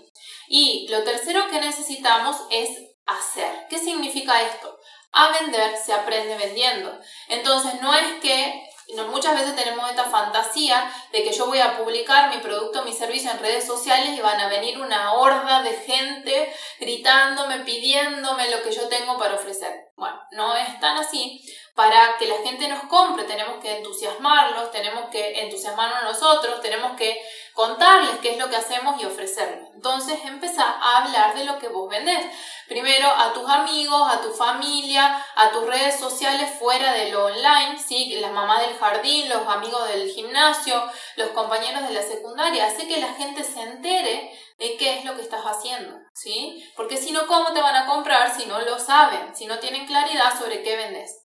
Y 0.48 0.86
lo 0.88 1.02
tercero 1.04 1.48
que 1.48 1.60
necesitamos 1.60 2.36
es 2.50 2.68
hacer. 3.06 3.66
¿Qué 3.68 3.78
significa 3.78 4.42
esto? 4.42 4.78
A 5.12 5.30
vender 5.40 5.76
se 5.76 5.92
aprende 5.92 6.36
vendiendo. 6.36 6.98
Entonces 7.28 7.80
no 7.80 7.94
es 7.94 8.20
que 8.20 8.68
muchas 9.08 9.34
veces 9.34 9.56
tenemos 9.56 9.88
esta 9.88 10.04
fantasía 10.04 10.92
de 11.12 11.22
que 11.22 11.32
yo 11.32 11.46
voy 11.46 11.60
a 11.60 11.76
publicar 11.78 12.34
mi 12.34 12.40
producto, 12.42 12.82
mi 12.82 12.92
servicio 12.92 13.30
en 13.30 13.38
redes 13.38 13.66
sociales 13.66 14.16
y 14.16 14.20
van 14.20 14.40
a 14.40 14.48
venir 14.48 14.80
una 14.80 15.14
horda 15.14 15.62
de 15.62 15.72
gente 15.72 16.52
gritándome, 16.78 17.60
pidiéndome 17.60 18.50
lo 18.50 18.62
que 18.62 18.72
yo 18.72 18.88
tengo 18.88 19.18
para 19.18 19.34
ofrecer. 19.34 19.92
Bueno, 19.96 20.20
no 20.32 20.56
es 20.56 20.80
tan 20.80 20.96
así. 20.98 21.40
Para 21.74 22.16
que 22.18 22.26
la 22.26 22.36
gente 22.44 22.68
nos 22.68 22.82
compre 22.84 23.24
tenemos 23.24 23.62
que 23.62 23.78
entusiasmarlos, 23.78 24.70
tenemos 24.70 25.08
que 25.10 25.40
entusiasmarnos 25.40 26.02
nosotros, 26.02 26.60
tenemos 26.60 26.96
que 26.96 27.18
contarles 27.54 28.18
qué 28.20 28.32
es 28.32 28.38
lo 28.38 28.48
que 28.48 28.56
hacemos 28.56 29.00
y 29.00 29.04
ofrecerlo. 29.04 29.68
Entonces 29.74 30.18
empezá 30.24 30.64
a 30.64 30.98
hablar 31.04 31.34
de 31.34 31.44
lo 31.44 31.58
que 31.58 31.68
vos 31.68 31.88
vendés. 31.90 32.24
Primero 32.68 33.08
a 33.08 33.32
tus 33.32 33.48
amigos, 33.48 34.02
a 34.10 34.20
tu 34.20 34.32
familia, 34.32 35.24
a 35.36 35.50
tus 35.50 35.66
redes 35.66 35.98
sociales 35.98 36.50
fuera 36.58 36.92
de 36.92 37.10
lo 37.10 37.26
online, 37.26 37.78
¿sí? 37.78 38.16
las 38.20 38.32
mamás 38.32 38.60
del 38.60 38.78
jardín, 38.78 39.28
los 39.28 39.46
amigos 39.46 39.88
del 39.88 40.08
gimnasio, 40.10 40.82
los 41.16 41.28
compañeros 41.30 41.82
de 41.82 41.94
la 41.94 42.02
secundaria. 42.02 42.66
Hace 42.66 42.86
que 42.86 43.00
la 43.00 43.12
gente 43.14 43.44
se 43.44 43.60
entere 43.60 44.32
de 44.58 44.76
qué 44.76 44.98
es 44.98 45.04
lo 45.04 45.14
que 45.16 45.22
estás 45.22 45.42
haciendo, 45.44 45.98
¿sí? 46.14 46.64
Porque 46.76 46.96
si 46.96 47.12
no, 47.12 47.26
¿cómo 47.26 47.52
te 47.52 47.60
van 47.60 47.74
a 47.74 47.86
comprar 47.86 48.34
si 48.34 48.46
no 48.46 48.60
lo 48.60 48.78
saben, 48.78 49.34
si 49.34 49.46
no 49.46 49.58
tienen 49.58 49.86
claridad 49.86 50.38
sobre 50.38 50.62
qué 50.62 50.76
vendes? 50.76 51.26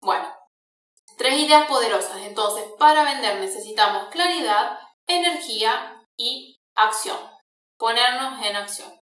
Bueno, 0.00 0.32
tres 1.18 1.34
ideas 1.34 1.66
poderosas. 1.66 2.18
Entonces, 2.22 2.64
para 2.78 3.04
vender 3.04 3.40
necesitamos 3.40 4.08
claridad, 4.10 4.78
energía 5.16 5.96
y 6.16 6.60
acción. 6.74 7.18
Ponernos 7.76 8.44
en 8.44 8.56
acción. 8.56 9.00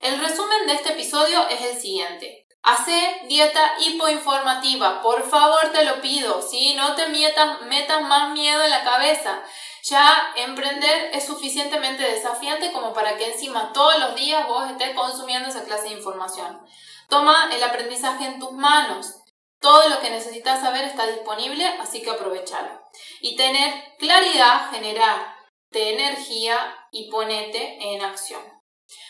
El 0.00 0.20
resumen 0.20 0.66
de 0.66 0.74
este 0.74 0.92
episodio 0.92 1.48
es 1.48 1.60
el 1.60 1.80
siguiente. 1.80 2.46
Hace 2.62 3.20
dieta 3.28 3.74
hipoinformativa, 3.78 5.00
por 5.00 5.28
favor 5.28 5.70
te 5.72 5.84
lo 5.84 6.00
pido, 6.00 6.42
¿sí? 6.42 6.74
No 6.74 6.96
te 6.96 7.08
metas, 7.08 7.62
metas 7.62 8.02
más 8.02 8.32
miedo 8.32 8.62
en 8.62 8.70
la 8.70 8.82
cabeza. 8.82 9.40
Ya 9.88 10.32
emprender 10.34 11.10
es 11.12 11.26
suficientemente 11.26 12.02
desafiante 12.02 12.72
como 12.72 12.92
para 12.92 13.16
que 13.16 13.32
encima 13.32 13.72
todos 13.72 14.00
los 14.00 14.16
días 14.16 14.48
vos 14.48 14.68
estés 14.68 14.96
consumiendo 14.96 15.48
esa 15.48 15.64
clase 15.64 15.84
de 15.84 15.94
información. 15.94 16.60
Toma 17.08 17.48
el 17.54 17.62
aprendizaje 17.62 18.26
en 18.26 18.40
tus 18.40 18.50
manos. 18.50 19.14
Todo 19.66 19.88
lo 19.88 19.98
que 19.98 20.10
necesitas 20.10 20.60
saber 20.60 20.84
está 20.84 21.08
disponible, 21.08 21.66
así 21.80 22.00
que 22.00 22.10
aprovechalo. 22.10 22.70
Y 23.20 23.34
tener 23.34 23.96
claridad, 23.98 24.70
generar 24.70 25.34
de 25.70 25.92
energía 25.92 26.56
y 26.92 27.10
ponete 27.10 27.76
en 27.80 28.00
acción. 28.00 28.40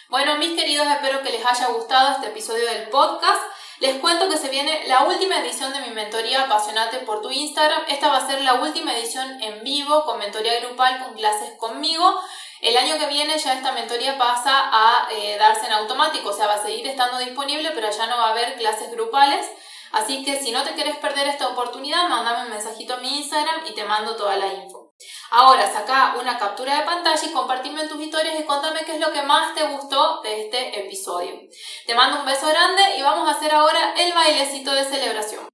Bueno, 0.08 0.36
mis 0.36 0.58
queridos, 0.58 0.86
espero 0.86 1.22
que 1.22 1.32
les 1.32 1.44
haya 1.44 1.66
gustado 1.66 2.12
este 2.12 2.28
episodio 2.28 2.64
del 2.64 2.88
podcast. 2.88 3.42
Les 3.80 4.00
cuento 4.00 4.30
que 4.30 4.38
se 4.38 4.48
viene 4.48 4.84
la 4.86 5.02
última 5.04 5.40
edición 5.40 5.74
de 5.74 5.80
mi 5.80 5.90
mentoría 5.90 6.44
Apasionate 6.44 7.00
por 7.00 7.20
tu 7.20 7.30
Instagram. 7.30 7.82
Esta 7.88 8.08
va 8.08 8.16
a 8.16 8.26
ser 8.26 8.40
la 8.40 8.54
última 8.54 8.96
edición 8.96 9.42
en 9.42 9.62
vivo 9.62 10.06
con 10.06 10.18
mentoría 10.18 10.58
grupal 10.60 11.04
con 11.04 11.12
clases 11.16 11.52
conmigo. 11.58 12.18
El 12.62 12.78
año 12.78 12.96
que 12.96 13.08
viene 13.08 13.36
ya 13.36 13.52
esta 13.52 13.72
mentoría 13.72 14.16
pasa 14.16 14.70
a 14.72 15.08
eh, 15.12 15.36
darse 15.38 15.66
en 15.66 15.74
automático, 15.74 16.30
o 16.30 16.32
sea, 16.32 16.46
va 16.46 16.54
a 16.54 16.62
seguir 16.62 16.86
estando 16.86 17.18
disponible, 17.18 17.72
pero 17.74 17.90
ya 17.90 18.06
no 18.06 18.16
va 18.16 18.28
a 18.28 18.30
haber 18.30 18.56
clases 18.56 18.90
grupales. 18.90 19.46
Así 19.92 20.24
que 20.24 20.40
si 20.40 20.50
no 20.50 20.62
te 20.62 20.74
quieres 20.74 20.96
perder 20.96 21.26
esta 21.28 21.48
oportunidad, 21.48 22.08
mándame 22.08 22.44
un 22.44 22.50
mensajito 22.50 22.94
a 22.94 22.98
mi 22.98 23.18
Instagram 23.18 23.66
y 23.66 23.74
te 23.74 23.84
mando 23.84 24.16
toda 24.16 24.36
la 24.36 24.52
info. 24.52 24.94
Ahora 25.30 25.70
saca 25.70 26.16
una 26.18 26.38
captura 26.38 26.78
de 26.78 26.84
pantalla 26.84 27.20
y 27.22 27.32
compartirme 27.32 27.82
en 27.82 27.88
tus 27.88 28.00
historias 28.00 28.38
y 28.40 28.44
contame 28.44 28.84
qué 28.84 28.94
es 28.94 29.00
lo 29.00 29.12
que 29.12 29.22
más 29.22 29.54
te 29.54 29.64
gustó 29.64 30.20
de 30.22 30.44
este 30.44 30.80
episodio. 30.80 31.38
Te 31.86 31.94
mando 31.94 32.20
un 32.20 32.26
beso 32.26 32.46
grande 32.48 32.96
y 32.96 33.02
vamos 33.02 33.28
a 33.28 33.32
hacer 33.32 33.52
ahora 33.52 33.94
el 33.96 34.12
bailecito 34.12 34.72
de 34.72 34.84
celebración. 34.84 35.48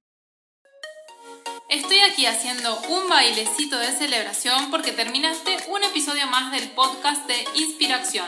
Estoy 1.69 1.99
aquí 2.01 2.25
haciendo 2.25 2.77
un 2.89 3.09
bailecito 3.09 3.79
de 3.79 3.91
celebración 3.91 4.69
porque 4.69 4.91
terminaste 4.91 5.57
un 5.67 5.83
episodio 5.83 6.27
más 6.27 6.51
del 6.51 6.69
podcast 6.71 7.25
de 7.25 7.43
Inspiración. 7.55 8.27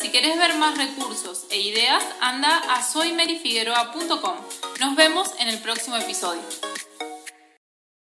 Si 0.00 0.08
quieres 0.08 0.38
ver 0.38 0.54
más 0.54 0.78
recursos 0.78 1.44
e 1.50 1.60
ideas, 1.60 2.02
anda 2.22 2.56
a 2.56 2.82
soymerifigueroa.com. 2.82 4.36
Nos 4.80 4.96
vemos 4.96 5.28
en 5.38 5.48
el 5.48 5.58
próximo 5.58 5.96
episodio. 5.98 6.40